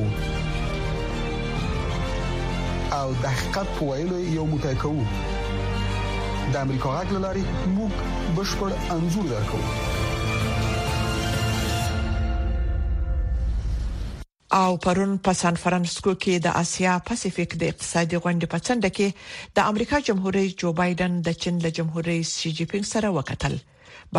او 3.00 3.08
د 3.22 3.24
حقیقت 3.36 3.68
په 3.76 3.82
ویلو 3.88 4.18
یو 4.38 4.44
موټی 4.56 4.74
کوو 4.84 5.02
د 6.52 6.54
امریکا 6.64 6.88
غک 6.96 7.08
لاري 7.28 7.44
موږ 7.76 7.92
بشپړ 8.40 8.70
انزور 8.96 9.24
درکو 9.36 9.60
او 14.56 14.76
پرون 14.84 15.10
په 15.26 15.32
سان 15.38 15.56
فرانسیسکو 15.62 16.12
کې 16.20 16.42
د 16.44 16.52
اسیا 16.58 16.92
پاسفیک 17.08 17.54
د 17.62 17.72
اقتصادي 17.72 18.20
غونډې 18.26 18.52
په 18.52 18.62
څنډه 18.66 18.90
کې 18.98 19.50
د 19.58 19.64
امریکا 19.72 19.98
جمهور 20.06 20.34
رئیس 20.36 20.54
جو 20.62 20.70
بایدن 20.78 21.16
د 21.26 21.34
چین 21.42 21.58
له 21.64 21.72
جمهور 21.78 22.08
رئیس 22.10 22.30
شي 22.44 22.52
جی 22.60 22.66
پینګ 22.70 22.88
سره 22.92 23.10
وکتل 23.16 23.56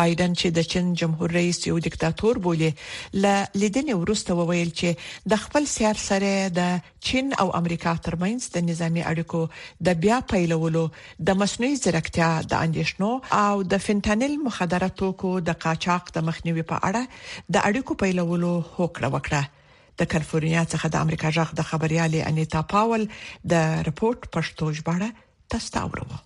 بایدن 0.00 0.36
چې 0.42 0.54
د 0.60 0.68
چین 0.74 0.92
جمهور 1.00 1.34
رئیس 1.38 1.60
یو 1.70 1.80
دیکتاتور 1.88 2.40
بولي 2.46 2.70
ل 2.74 3.24
لیدنې 3.62 4.00
ورسته 4.02 4.38
وویل 4.42 4.70
چې 4.82 5.28
د 5.34 5.40
خپل 5.46 5.66
سیار 5.74 6.02
سره 6.04 6.30
د 6.60 6.78
چین 7.10 7.34
او 7.44 7.48
امریکا 7.62 7.96
ترمنځ 8.06 8.54
د 8.58 8.66
نظامی 8.70 9.02
اړیکو 9.10 9.42
د 9.90 9.98
بیا 10.06 10.20
پیلولو 10.36 10.86
د 11.30 11.40
مصنوعي 11.44 11.76
ځیرکتیا 11.84 12.30
د 12.56 12.62
اندیشنو 12.70 13.10
او 13.42 13.52
د 13.74 13.84
فنټانل 13.90 14.38
مخدراتو 14.46 15.12
کو 15.24 15.34
د 15.52 15.62
قاچاق 15.68 16.14
د 16.18 16.28
مخنیوي 16.32 16.68
په 16.74 16.84
اړه 16.90 17.54
د 17.56 17.70
اړیکو 17.70 18.02
پیلولو 18.04 18.56
هوکړه 18.72 19.16
وکړه 19.20 19.57
د 19.98 20.06
کالیفورنیا 20.12 20.62
څخه 20.72 20.86
د 20.94 21.04
امریکا 21.04 21.30
جغ 21.36 21.52
د 21.58 21.66
خبريالي 21.70 22.22
انیتا 22.30 22.62
پاول 22.74 23.04
د 23.52 23.76
رپورت 23.90 24.20
پښتو 24.36 24.70
ژباړه 24.78 25.10
تستاوروه 25.54 26.18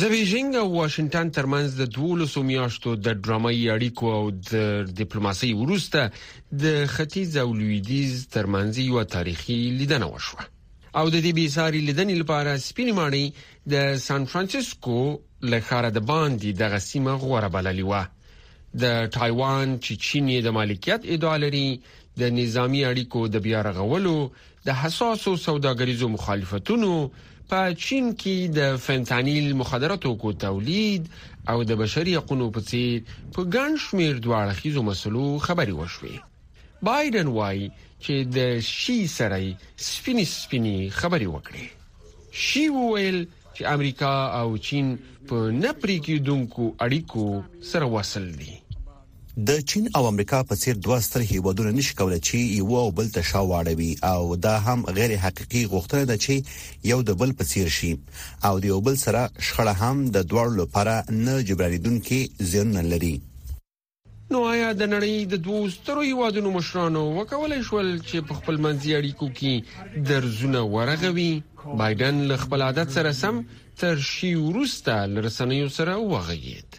د 0.00 0.10
بیجینګ 0.14 0.54
او 0.62 0.66
واشنگټن 0.78 1.30
ترمنځ 1.36 1.76
د 1.80 1.92
دوولسو 1.96 2.42
میاشتو 2.48 2.90
د 3.04 3.14
ډرامایي 3.26 3.64
اړیکو 3.74 4.06
او 4.18 4.30
د 4.30 4.90
ډیپلوماسۍ 5.00 5.50
وروسته 5.62 6.10
د 6.64 6.82
ختیځ 6.96 7.36
او 7.44 7.48
لویدیز 7.60 8.26
ترمنځ 8.36 8.72
یو 8.88 9.04
تاریخي 9.16 9.60
لیدنه 9.80 10.06
وشوه 10.16 10.42
او 10.98 11.04
د 11.14 11.16
دې 11.24 11.32
بیساري 11.38 11.80
لیدنې 11.88 12.14
لپاره 12.24 12.60
سپینماړي 12.68 13.24
د 13.72 14.04
سان 14.06 14.24
فرانسیسکو 14.32 14.98
له 15.50 15.58
ښاره 15.68 15.90
د 15.96 16.06
باندې 16.12 16.50
د 16.60 16.74
غسیمه 16.76 17.14
غوړه 17.24 17.48
بللی 17.56 17.84
و 17.90 18.04
د 18.82 19.06
تایوان 19.16 19.68
چې 19.84 20.08
چینه 20.08 20.40
د 20.46 20.54
مالکیت 20.58 21.06
ادعا 21.16 21.36
لري 21.44 21.68
د 22.20 22.28
نظامی 22.36 22.80
اړیکو 22.90 23.20
د 23.32 23.42
بیا 23.46 23.62
رغولو 23.66 24.14
د 24.68 24.76
حساسو 24.82 25.32
سوداګریزو 25.46 26.08
مخالفتونو 26.16 26.92
په 27.50 27.60
چین 27.86 28.08
کې 28.22 28.54
د 28.58 28.80
فنتانیل 28.86 29.46
مخدراتو 29.60 30.14
کو 30.24 30.32
تولید 30.46 31.06
او 31.52 31.56
د 31.70 31.78
بشري 31.82 32.16
حقوقو 32.20 32.48
په 32.56 32.70
څیر 32.70 33.18
په 33.36 33.44
ګڼ 33.56 33.78
شمیر 33.86 34.18
دواړه 34.26 34.58
خيزو 34.62 34.82
مسلو 34.90 35.28
خبري 35.46 35.76
وشوې 35.78 36.84
بایدن 36.90 37.32
وایي 37.38 37.70
چې 37.78 38.36
د 38.36 38.60
شي 38.72 38.98
سره 39.16 39.40
سپینی 39.88 40.24
سپینی 40.34 40.76
خبري 41.00 41.30
وکړي 41.32 42.38
شي 42.48 42.68
وویل 42.76 43.20
چې 43.24 43.74
امریکا 43.74 44.14
او 44.44 44.46
چین 44.68 44.92
په 45.02 45.58
نپری 45.64 46.00
کې 46.06 46.30
دونکو 46.30 46.68
اړیکو 46.88 47.68
سره 47.72 47.92
وصل 47.96 48.32
دي 48.42 48.57
د 49.46 49.50
چین 49.70 49.84
او 49.96 50.04
امریکا 50.12 50.38
په 50.48 50.54
څیر 50.62 50.76
دوه 50.84 50.96
ستر 51.06 51.20
هیوادونه 51.32 51.70
نشي 51.78 51.94
کولای 51.98 52.20
چې 52.28 52.38
یو 52.60 52.70
او 52.84 52.90
بل 52.98 53.08
ته 53.16 53.20
شا 53.30 53.42
واړوي 53.50 53.90
او 54.12 54.22
دا 54.44 54.54
هم 54.66 54.80
غیر 54.96 55.12
حقيقي 55.24 55.62
غوښتنه 55.72 56.02
ده 56.10 56.16
چې 56.24 56.34
یو 56.92 56.98
د 57.08 57.10
بل 57.20 57.30
په 57.38 57.44
څیر 57.50 57.68
شي 57.76 57.90
او 58.46 58.54
د 58.62 58.64
یو 58.72 58.78
بل 58.86 58.96
سره 59.04 59.22
شخړه 59.46 59.74
هم 59.82 59.96
د 60.14 60.16
دوړ 60.30 60.48
لپاره 60.62 60.94
نه 61.26 61.34
جبرانیدونکي 61.48 62.20
زیان 62.50 62.72
لري 62.92 63.14
نو 64.32 64.38
آیا 64.54 64.70
د 64.80 64.82
نړۍ 64.94 65.14
د 65.32 65.34
دوه 65.46 65.62
سترو 65.76 66.00
هیوادونو 66.10 66.48
مشرانو 66.58 67.02
وکولای 67.18 67.60
شول 67.70 67.88
چې 68.08 68.18
په 68.28 68.32
خپل 68.40 68.54
منځي 68.64 68.90
اړیکو 69.00 69.26
کې 69.38 69.52
درزونه 70.10 70.60
ورغوي 70.74 71.32
بایدن 71.82 72.16
له 72.30 72.36
خپل 72.42 72.58
عادت 72.68 72.88
سره 72.98 73.10
سم 73.22 73.36
تر 73.82 73.96
شی 74.12 74.32
ورسته 74.48 74.92
لرسنیو 75.14 75.68
سره 75.78 75.92
وغږید 76.12 76.70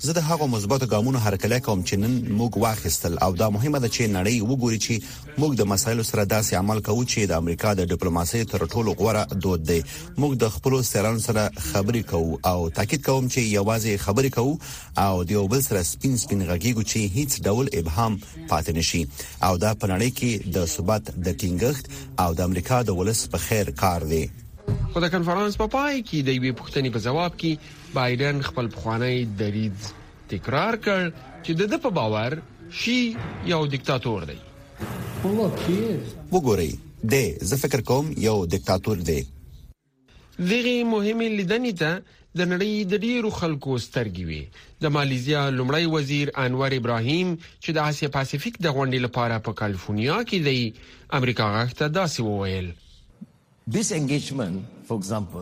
زه 0.00 0.12
د 0.16 0.18
هغو 0.30 0.46
مثبتو 0.54 0.86
ګامونو 0.94 1.18
هرکلی 1.26 1.60
کوم 1.66 1.82
چې 1.90 2.00
نن 2.00 2.16
موږ 2.40 2.56
واخیستل 2.64 3.14
او 3.26 3.28
دا 3.42 3.46
مهمه 3.54 3.78
ده 3.84 3.88
چې 3.94 4.10
نړۍ 4.16 4.42
وګوري 4.48 4.80
چې 4.88 5.38
موږ 5.44 5.54
د 5.60 5.68
مسایلو 5.70 6.04
سره 6.10 6.24
داسې 6.34 6.58
عمل 6.60 6.82
کوو 6.90 7.04
چې 7.12 7.30
د 7.32 7.42
امریکا 7.44 7.72
د 7.80 7.88
ډیپلوماسۍ 7.94 8.44
تر 8.52 8.66
ټولو 8.74 8.94
غوره 9.00 9.22
دود 9.46 9.64
دی 9.70 9.78
موږ 9.86 10.36
د 10.44 10.52
خپل 10.58 10.76
سران 10.92 11.18
سره 11.30 11.46
خبرې 11.70 12.06
کوو 12.14 12.38
او 12.54 12.70
تاکید 12.80 13.06
کوم 13.10 13.26
چې 13.34 13.50
یوازې 13.58 14.06
خبرې 14.06 14.30
کوو 14.38 15.04
او 15.08 15.24
د 15.26 15.30
یو 15.40 15.46
بل 15.56 15.62
سره 15.68 15.82
سپین 15.92 16.16
سپین 16.24 16.44
غږیږو 16.48 16.84
چې 16.92 17.20
هیڅ 17.20 17.44
ډول 17.48 17.72
ابهام 17.82 18.20
پاتې 18.28 18.80
نشي 18.80 19.04
او 19.42 19.56
دا 19.66 19.74
په 19.74 19.96
نړۍ 19.96 20.16
کې 20.18 20.54
د 20.58 20.70
ثبات 20.78 21.10
د 21.14 21.28
ټینګښت 21.36 22.18
او 22.26 22.34
د 22.40 22.48
امریکا 22.50 22.82
د 22.90 22.98
ولس 23.02 23.28
په 23.36 23.48
خیر 23.48 23.70
کار 23.86 24.10
دی 24.14 24.24
خو 24.92 24.98
د 25.04 25.06
کانفرنس 25.14 25.54
په 25.62 25.66
پای 25.74 25.94
کې 26.08 26.18
د 26.26 26.28
یوې 26.38 26.52
پوښتنې 26.60 26.90
په 26.96 27.00
جواب 27.06 27.32
کې 27.40 27.52
بایدن 27.98 28.36
خپل 28.48 28.66
پخوانی 28.74 29.16
دریض 29.40 29.78
تکرار 30.32 30.74
کړ 30.86 31.02
چې 31.44 31.50
د 31.60 31.72
د 31.72 31.82
په 31.86 31.90
باور 31.98 32.30
شي 32.82 32.98
یو 33.52 33.60
دیکتاتور 33.74 34.20
دی 34.30 34.38
وګورئ 36.32 36.72
د 37.12 37.14
زه 37.50 37.56
فکر 37.64 37.80
کوم 37.90 38.06
یو 38.28 38.36
دیکتاتور 38.54 38.98
دی 39.10 39.20
دغه 40.50 40.74
مهمه 40.94 41.28
لیدنې 41.38 41.72
ته 41.80 41.92
د 42.38 42.48
نړۍ 42.52 42.74
د 42.90 42.94
ډیرو 43.08 43.28
خلکو 43.40 43.72
سترګې 43.86 44.22
وي 44.30 44.42
د 44.86 44.92
ماليزیا 44.96 45.42
لمړی 45.58 45.86
وزیر 45.94 46.28
انور 46.46 46.70
ابراهیم 46.78 47.28
چې 47.62 47.70
د 47.76 47.88
آسیا 47.92 48.08
پاسفیک 48.16 48.54
د 48.58 48.66
غونډې 48.76 49.00
لپاره 49.06 49.38
په 49.46 49.58
کالیفورنیا 49.60 50.18
کې 50.28 50.38
دی 50.48 50.60
امریکا 51.20 51.46
غاښته 51.54 51.84
داسې 51.98 52.20
وویل 52.28 52.68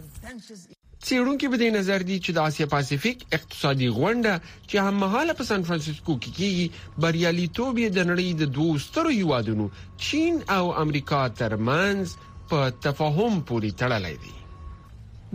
چیرونکو 1.02 1.48
به 1.48 1.56
دې 1.60 1.70
نظر 1.78 2.00
دي 2.08 2.16
چې 2.24 2.30
د 2.36 2.38
آسیا 2.48 2.66
پاسفیک 2.72 3.18
اقتصادي 3.36 3.88
غونډه 3.98 4.32
چې 4.70 4.76
هممهاله 4.86 5.32
په 5.38 5.44
سان 5.50 5.60
فرانسیسکو 5.68 6.12
کې 6.22 6.30
کیږي 6.38 6.66
بریالي 7.04 7.46
توب 7.58 7.74
د 7.80 8.00
نړۍ 8.10 8.28
د 8.40 8.50
دوه 8.56 8.72
سترو 8.86 9.10
هیوادونو 9.20 9.66
چین 10.06 10.34
او 10.56 10.64
امریکا 10.82 11.20
ترمنځ 11.40 12.02
په 12.50 12.58
تفاهم 12.86 13.34
پورې 13.48 13.70
تړلې 13.80 14.16
دي 14.22 14.34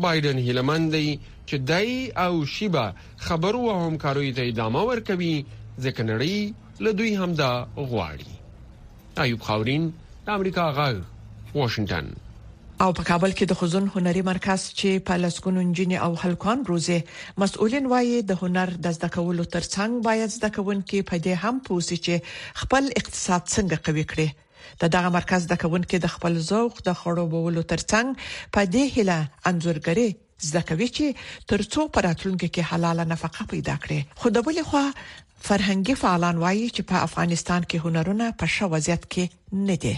بایدن 0.06 0.38
هیلمن 0.48 0.84
دی 0.96 1.08
چې 1.50 1.56
دای 1.72 1.92
او 2.26 2.34
شیبا 2.58 2.86
خبرو 3.30 3.62
او 3.74 3.80
همکاروي 3.88 4.32
ته 4.42 4.52
ادامه 4.52 4.82
ورکوي 4.92 5.34
ځکه 5.86 6.02
نړۍ 6.12 6.36
له 6.88 6.92
دوی 7.02 7.12
همدا 7.24 7.52
غواړي 7.90 8.32
ایوب 9.26 9.42
خاورین 9.50 9.90
د 10.30 10.38
امریکا 10.38 10.66
غاغ 10.78 10.96
واشنگټن 11.58 12.08
او 12.84 12.92
په 12.94 13.04
کابل 13.10 13.32
کې 13.38 13.46
د 13.50 13.54
خزون 13.60 13.86
هنري 13.94 14.22
مرکز 14.30 14.62
چې 14.80 14.90
په 15.08 15.14
لسګونو 15.24 15.60
انجیني 15.66 15.98
او 16.06 16.12
هلکان 16.24 16.60
روزه 16.70 16.98
مسؤلین 17.42 17.86
وایي 17.92 18.18
د 18.32 18.40
هنر 18.42 18.70
د 18.88 18.96
زده 18.98 19.10
کولو 19.16 19.44
ترڅنګ 19.56 19.92
باید 20.08 20.30
زده 20.38 20.50
کوونکي 20.56 20.98
په 21.12 21.16
دې 21.28 21.34
هم 21.44 21.56
پوسی 21.68 21.98
چې 22.06 22.16
خپل 22.64 22.84
اقتصاد 23.02 23.42
څنګه 23.56 23.78
قوي 23.86 24.04
کړي 24.14 24.28
د 24.82 24.92
دغه 24.96 25.10
مرکز 25.18 25.42
د 25.52 25.60
کوونکو 25.62 25.98
د 26.06 26.12
خپل 26.16 26.34
ذوق 26.52 26.76
د 26.88 26.98
خړوبولو 27.02 27.62
ترڅنګ 27.72 28.08
په 28.58 28.62
دې 28.74 28.86
هله 28.96 29.18
انزورګري 29.52 30.10
زده 30.48 30.62
کوي 30.72 30.88
چې 30.96 31.06
ترڅو 31.52 31.82
پراتلونکو 32.00 32.48
کې 32.54 32.68
حلاله 32.72 33.04
نفقه 33.14 33.42
پیدا 33.54 33.76
کړي 33.86 34.00
خو 34.24 34.28
د 34.40 34.44
بل 34.50 34.58
خو 34.74 34.84
فرهنګي 35.48 35.94
فعالان 36.04 36.36
وایي 36.44 36.68
چې 36.76 36.84
په 36.92 36.96
افغانستان 37.08 37.62
کې 37.70 37.78
هنرونه 37.86 38.26
په 38.44 38.54
شوازیت 38.58 39.04
کې 39.16 39.64
نه 39.72 39.76
دي 39.86 39.96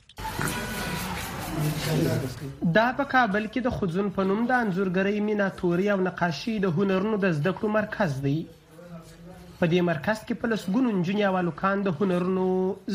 دا 2.77 2.83
په 2.99 3.05
کابل 3.13 3.47
کې 3.49 3.65
د 3.65 3.73
خزون 3.79 4.07
په 4.17 4.23
نوم 4.29 4.39
د 4.51 4.53
انزورګرۍ 4.65 5.17
مینا 5.29 5.47
توري 5.61 5.87
او 5.95 5.97
نقاشي 6.05 6.53
د 6.67 6.71
هنرونو 6.77 7.19
د 7.25 7.33
زده 7.41 7.53
کړو 7.57 7.73
مرکز 7.73 8.15
دی 8.27 8.35
په 8.61 9.69
دې 9.73 9.83
مرکز 9.89 10.21
کې 10.23 10.41
په 10.43 10.51
لسګونو 10.53 10.93
نجونی 11.01 11.27
او 11.31 11.33
لوکان 11.49 11.83
د 11.89 11.97
هنرونو 12.01 12.45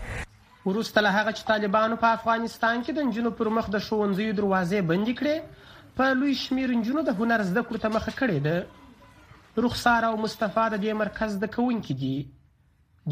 وروسته 0.66 1.00
له 1.04 1.10
هغه 1.14 1.32
چې 1.36 1.46
طالبانو 1.46 1.96
په 2.04 2.14
افغانستان 2.18 2.82
کې 2.86 2.92
د 2.98 3.06
نجونو 3.08 3.30
پر 3.40 3.48
مخ 3.56 3.70
د 3.74 3.82
ښوونځیو 3.86 4.36
دروازې 4.40 4.86
بندې 4.90 5.14
کړې 5.20 5.96
په 5.96 6.10
لوی 6.20 6.34
شمیر 6.42 6.70
نجونو 6.82 7.02
د 7.08 7.18
هنر 7.20 7.42
زده 7.50 7.62
کړو 7.66 7.82
ته 7.84 7.88
مخه 7.96 8.12
کړې 8.20 8.38
ده 8.46 9.62
رخصار 9.66 10.04
او 10.10 10.14
مصطفی 10.24 10.66
د 10.74 10.82
دې 10.84 10.92
مرکز 11.02 11.34
د 11.44 11.52
کوونکې 11.56 11.94
دي 12.02 12.14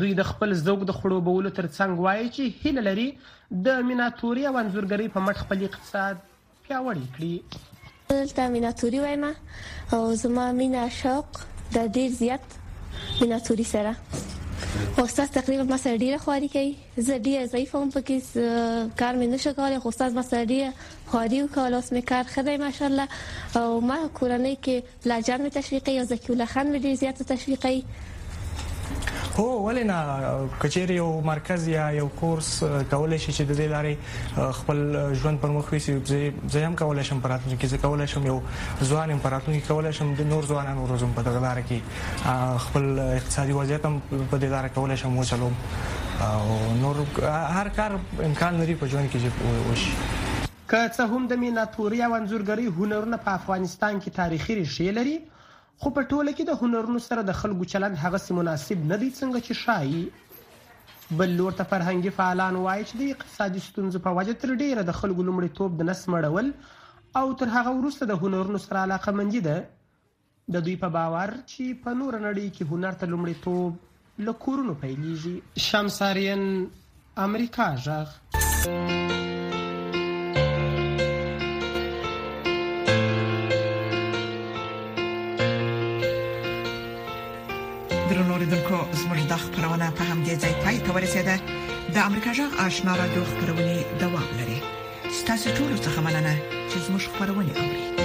دوی 0.03 0.13
د 0.21 0.27
خپل 0.31 0.55
ذوق 0.65 0.85
د 0.91 0.97
خړوبولو 1.01 1.53
ترڅنګ 1.59 2.07
وایي 2.07 2.29
چې 2.29 2.65
هیله 2.65 2.87
لري 2.89 3.09
د 3.67 3.83
میناتوري 3.91 4.47
او 4.47 4.55
انزورګری 4.63 5.11
په 5.17 5.27
مټ 5.27 5.45
خپل 5.47 5.67
اقتصاد 5.71 6.23
پیاوړی 6.25 7.17
کړي 7.19 7.69
دلته 8.15 8.47
میناتوري 8.55 9.01
وایم 9.01 9.25
او 9.27 10.01
زما 10.23 10.51
مینا 10.63 10.87
شوق 11.01 11.39
د 11.79 11.87
ډیر 11.99 12.17
زیات 12.23 12.59
میناتوري 13.21 13.69
سره 13.75 14.40
خو 14.97 15.03
استاد 15.03 15.27
تقریبا 15.27 15.63
ما 15.71 15.77
سره 15.85 15.97
ډیره 16.03 16.19
خواري 16.25 16.49
کوي 16.55 16.75
زه 17.07 17.15
ډیره 17.27 17.45
ضعیف 17.53 17.71
هم 17.77 17.89
پکې 17.97 18.17
کار 19.01 19.15
مې 19.21 19.27
نشه 19.35 19.51
کولای 19.59 19.79
خو 19.83 19.89
استاد 19.93 20.13
ما 20.19 20.23
سره 20.31 20.45
ډیره 20.51 20.71
خواري 21.11 21.39
وکړه 21.43 21.77
اوس 21.79 21.89
مې 21.95 22.03
کار 22.11 22.25
خدای 22.35 22.57
ماشاءالله 22.65 23.07
او 23.61 23.71
ما 23.89 23.99
کورنۍ 24.19 24.55
کې 24.65 24.77
بلاجان 25.05 25.39
مې 25.47 25.51
تشویقي 25.59 25.95
او 26.01 26.05
زکیوله 26.13 26.47
خان 26.53 26.67
مې 26.73 26.79
ډیر 26.85 26.95
زیاته 27.03 27.25
تشویقي 27.33 27.79
هو 29.39 29.63
ولنا 29.67 29.97
کچېر 30.63 30.91
یو 30.91 31.07
مرکز 31.25 31.69
یا 31.69 31.91
یو 31.97 32.09
کورس 32.21 32.49
کولای 32.93 33.19
شي 33.25 33.33
چې 33.37 33.47
د 33.51 33.59
دې 33.61 33.67
لارې 33.73 34.51
خپل 34.59 34.81
ژوند 35.23 35.41
پر 35.45 35.55
مخ 35.57 35.73
ویسي 35.73 35.95
زه 36.13 36.65
هم 36.67 36.75
کولای 36.81 37.05
شم 37.11 37.21
پراتونکو 37.27 37.61
کې 37.61 37.67
زه 37.75 37.79
کولای 37.85 38.09
شم 38.15 38.27
یو 38.31 38.37
ځوان 38.91 39.15
امپراتونکو 39.17 39.73
کولای 39.75 39.93
شم 40.01 40.13
د 40.21 40.29
نور 40.33 40.51
ځوانانو 40.53 40.89
روزم 40.95 41.15
په 41.21 41.29
دغه 41.31 41.43
لار 41.47 41.63
کې 41.71 42.29
خپل 42.67 42.89
اقتصادي 43.07 43.59
وضعیت 43.61 43.85
هم 43.91 44.01
په 44.13 44.41
دې 44.45 44.55
لار 44.57 44.69
کولای 44.79 45.01
شم 45.05 45.19
وچلوم 45.23 45.59
او 46.29 46.77
نور 46.85 47.03
هر 47.59 47.73
کار 47.81 47.99
امکان 48.31 48.61
لري 48.63 48.79
په 48.85 48.95
ژوند 48.97 49.17
کې 49.17 49.69
وشي 49.73 49.99
که 50.07 50.87
څه 50.91 51.11
هم 51.15 51.29
د 51.35 51.41
میناتوري 51.45 52.03
او 52.09 52.13
انزورګری 52.19 52.75
هنرونه 52.79 53.17
په 53.29 53.39
افغانستان 53.43 54.01
کې 54.01 54.21
تاریخي 54.23 54.63
ریښې 54.63 54.99
لري 55.03 55.19
خو 55.83 55.91
په 55.97 56.07
ټوله 56.09 56.33
کې 56.39 56.45
د 56.49 56.65
هنرونو 56.65 57.01
سره 57.03 57.23
د 57.27 57.37
خلکو 57.43 57.67
چلند 57.75 57.99
هغه 58.01 58.19
سي 58.23 58.35
مناسب 58.39 58.81
نه 58.89 58.97
دی 59.03 59.07
څنګه 59.19 59.39
چې 59.45 59.61
شایي 59.61 61.17
بل 61.21 61.31
لور 61.39 61.55
ته 61.61 61.65
فرهنګي 61.71 62.13
فعالان 62.17 62.59
وایي 62.65 62.83
چې 62.83 62.99
د 63.03 63.15
اقتصادي 63.15 63.63
ستونزو 63.69 64.03
په 64.07 64.19
وجه 64.19 64.35
تر 64.43 64.51
ډیره 64.63 64.85
د 64.91 64.97
خلکو 64.99 65.25
لومړیتوب 65.29 65.79
د 65.79 65.89
نس 65.91 66.03
مړول 66.15 66.51
او 67.21 67.23
تر 67.43 67.53
هغه 67.55 67.73
وروسته 67.79 68.11
د 68.13 68.19
هنرونو 68.25 68.61
سره 68.67 68.83
علاقه 68.89 69.15
مندي 69.23 69.41
ده 69.49 69.57
د 70.57 70.67
دوی 70.69 70.77
په 70.85 70.95
باور 70.99 71.33
چې 71.37 71.81
په 71.87 71.99
نور 72.03 72.19
نړۍ 72.25 72.59
کې 72.59 72.75
هنر 72.75 72.99
ته 73.03 73.13
لومړیتوب 73.15 74.27
له 74.29 74.37
کورونو 74.45 74.77
پیلېږي 74.85 75.65
شمساریان 75.71 76.47
امریکا 77.29 77.71
ژغ 77.89 79.59
زموږ 89.03 89.19
د 89.31 89.35
خبرونه 89.45 89.87
په 89.99 90.03
همدې 90.11 90.35
ځای 90.43 90.55
پای 90.63 90.77
ته 90.85 90.91
ورسیده 90.97 91.35
د 91.95 91.97
امریکا 92.09 92.31
جغ 92.39 92.51
آشنا 92.67 92.93
را 93.01 93.07
دوه 93.15 93.27
خبرونه 93.33 93.75
دوام 94.03 94.29
لري 94.39 94.59
ستاسو 95.21 95.49
ټول 95.59 95.73
څه 95.85 95.89
مننه 96.07 96.35
چې 96.71 96.77
زموږ 96.87 97.03
خبرونه 97.13 97.53
اورئ 97.61 98.00